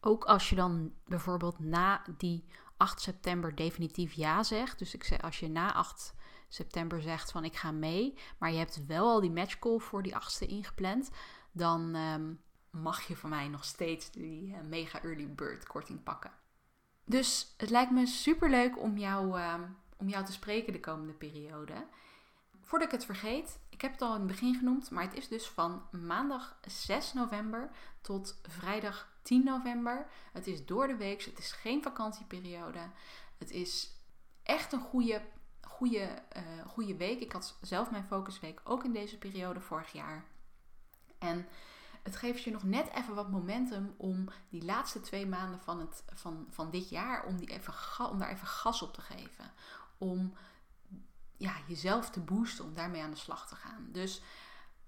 Ook 0.00 0.24
als 0.24 0.50
je 0.50 0.56
dan 0.56 0.92
bijvoorbeeld 1.04 1.58
na 1.58 2.02
die 2.16 2.44
8 2.76 3.00
september 3.00 3.54
definitief 3.54 4.12
ja 4.12 4.42
zegt. 4.42 4.78
Dus 4.78 4.94
ik 4.94 5.04
zeg, 5.04 5.22
als 5.22 5.40
je 5.40 5.48
na 5.48 5.74
8 5.74 6.14
september 6.48 7.02
zegt 7.02 7.30
van 7.30 7.44
ik 7.44 7.56
ga 7.56 7.72
mee, 7.72 8.18
maar 8.38 8.52
je 8.52 8.58
hebt 8.58 8.86
wel 8.86 9.08
al 9.08 9.20
die 9.20 9.30
match 9.30 9.58
call 9.58 9.78
voor 9.78 10.02
die 10.02 10.14
8e 10.14 10.48
ingepland, 10.48 11.10
dan 11.52 11.94
um, 11.94 12.40
mag 12.70 13.02
je 13.02 13.16
van 13.16 13.30
mij 13.30 13.48
nog 13.48 13.64
steeds 13.64 14.10
die 14.10 14.48
uh, 14.48 14.60
mega 14.68 15.02
early 15.02 15.34
bird 15.34 15.66
korting 15.66 16.02
pakken. 16.02 16.30
Dus 17.04 17.54
het 17.56 17.70
lijkt 17.70 17.92
me 17.92 18.06
super 18.06 18.50
leuk 18.50 18.78
om 18.78 18.98
jou, 18.98 19.38
uh, 19.38 19.54
om 19.96 20.08
jou 20.08 20.24
te 20.24 20.32
spreken 20.32 20.72
de 20.72 20.80
komende 20.80 21.12
periode. 21.12 21.86
Voordat 22.66 22.88
ik 22.88 22.94
het 22.94 23.04
vergeet, 23.04 23.58
ik 23.68 23.80
heb 23.80 23.92
het 23.92 24.02
al 24.02 24.12
in 24.12 24.18
het 24.18 24.26
begin 24.26 24.54
genoemd, 24.54 24.90
maar 24.90 25.02
het 25.02 25.14
is 25.14 25.28
dus 25.28 25.48
van 25.48 25.82
maandag 25.90 26.58
6 26.66 27.12
november 27.12 27.70
tot 28.00 28.40
vrijdag 28.42 29.08
10 29.22 29.44
november. 29.44 30.06
Het 30.32 30.46
is 30.46 30.66
door 30.66 30.86
de 30.86 30.96
week, 30.96 31.22
het 31.22 31.38
is 31.38 31.52
geen 31.52 31.82
vakantieperiode. 31.82 32.90
Het 33.38 33.50
is 33.50 33.90
echt 34.42 34.72
een 34.72 34.80
goede 34.80 35.22
goede, 35.76 36.22
uh, 36.36 36.66
goede 36.66 36.96
week. 36.96 37.20
Ik 37.20 37.32
had 37.32 37.58
zelf 37.60 37.90
mijn 37.90 38.04
focusweek 38.04 38.60
ook 38.64 38.84
in 38.84 38.92
deze 38.92 39.18
periode 39.18 39.60
vorig 39.60 39.92
jaar. 39.92 40.24
En 41.18 41.46
het 42.02 42.16
geeft 42.16 42.42
je 42.42 42.50
nog 42.50 42.62
net 42.62 42.88
even 42.94 43.14
wat 43.14 43.30
momentum 43.30 43.94
om 43.96 44.28
die 44.48 44.64
laatste 44.64 45.00
twee 45.00 45.26
maanden 45.26 45.60
van, 45.60 45.80
het, 45.80 46.04
van, 46.14 46.46
van 46.50 46.70
dit 46.70 46.88
jaar, 46.88 47.24
om, 47.24 47.36
die 47.36 47.50
even, 47.50 47.74
om 48.10 48.18
daar 48.18 48.30
even 48.30 48.46
gas 48.46 48.82
op 48.82 48.94
te 48.94 49.00
geven. 49.00 49.52
Om 49.98 50.34
ja, 51.36 51.52
jezelf 51.66 52.10
te 52.10 52.20
boosten, 52.20 52.64
om 52.64 52.74
daarmee 52.74 53.02
aan 53.02 53.10
de 53.10 53.16
slag 53.16 53.48
te 53.48 53.54
gaan. 53.54 53.88
Dus 53.92 54.22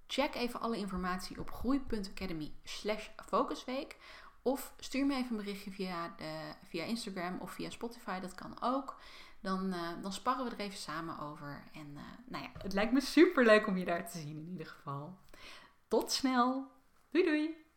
check 0.06 0.34
even 0.34 0.60
alle 0.60 0.76
informatie 0.76 1.40
op 1.40 1.50
groei.academy 1.50 2.52
slash 2.64 3.08
focusweek. 3.26 3.96
Of 4.42 4.72
stuur 4.78 5.06
me 5.06 5.14
even 5.14 5.30
een 5.30 5.44
berichtje 5.44 5.70
via, 5.70 6.14
de, 6.16 6.54
via 6.64 6.84
Instagram 6.84 7.38
of 7.40 7.52
via 7.52 7.70
Spotify, 7.70 8.20
dat 8.20 8.34
kan 8.34 8.56
ook. 8.62 8.96
Dan, 9.40 9.74
uh, 9.74 9.88
dan 10.02 10.12
sparren 10.12 10.44
we 10.44 10.50
er 10.50 10.60
even 10.60 10.78
samen 10.78 11.18
over. 11.18 11.62
En 11.72 11.86
uh, 11.94 12.02
nou 12.26 12.44
ja, 12.44 12.50
het 12.62 12.72
lijkt 12.72 12.92
me 12.92 13.00
super 13.00 13.44
leuk 13.44 13.66
om 13.66 13.76
je 13.76 13.84
daar 13.84 14.10
te 14.10 14.18
zien 14.18 14.38
in 14.38 14.48
ieder 14.48 14.66
geval. 14.66 15.18
Tot 15.88 16.12
snel! 16.12 16.70
Doei 17.10 17.24
doei! 17.24 17.67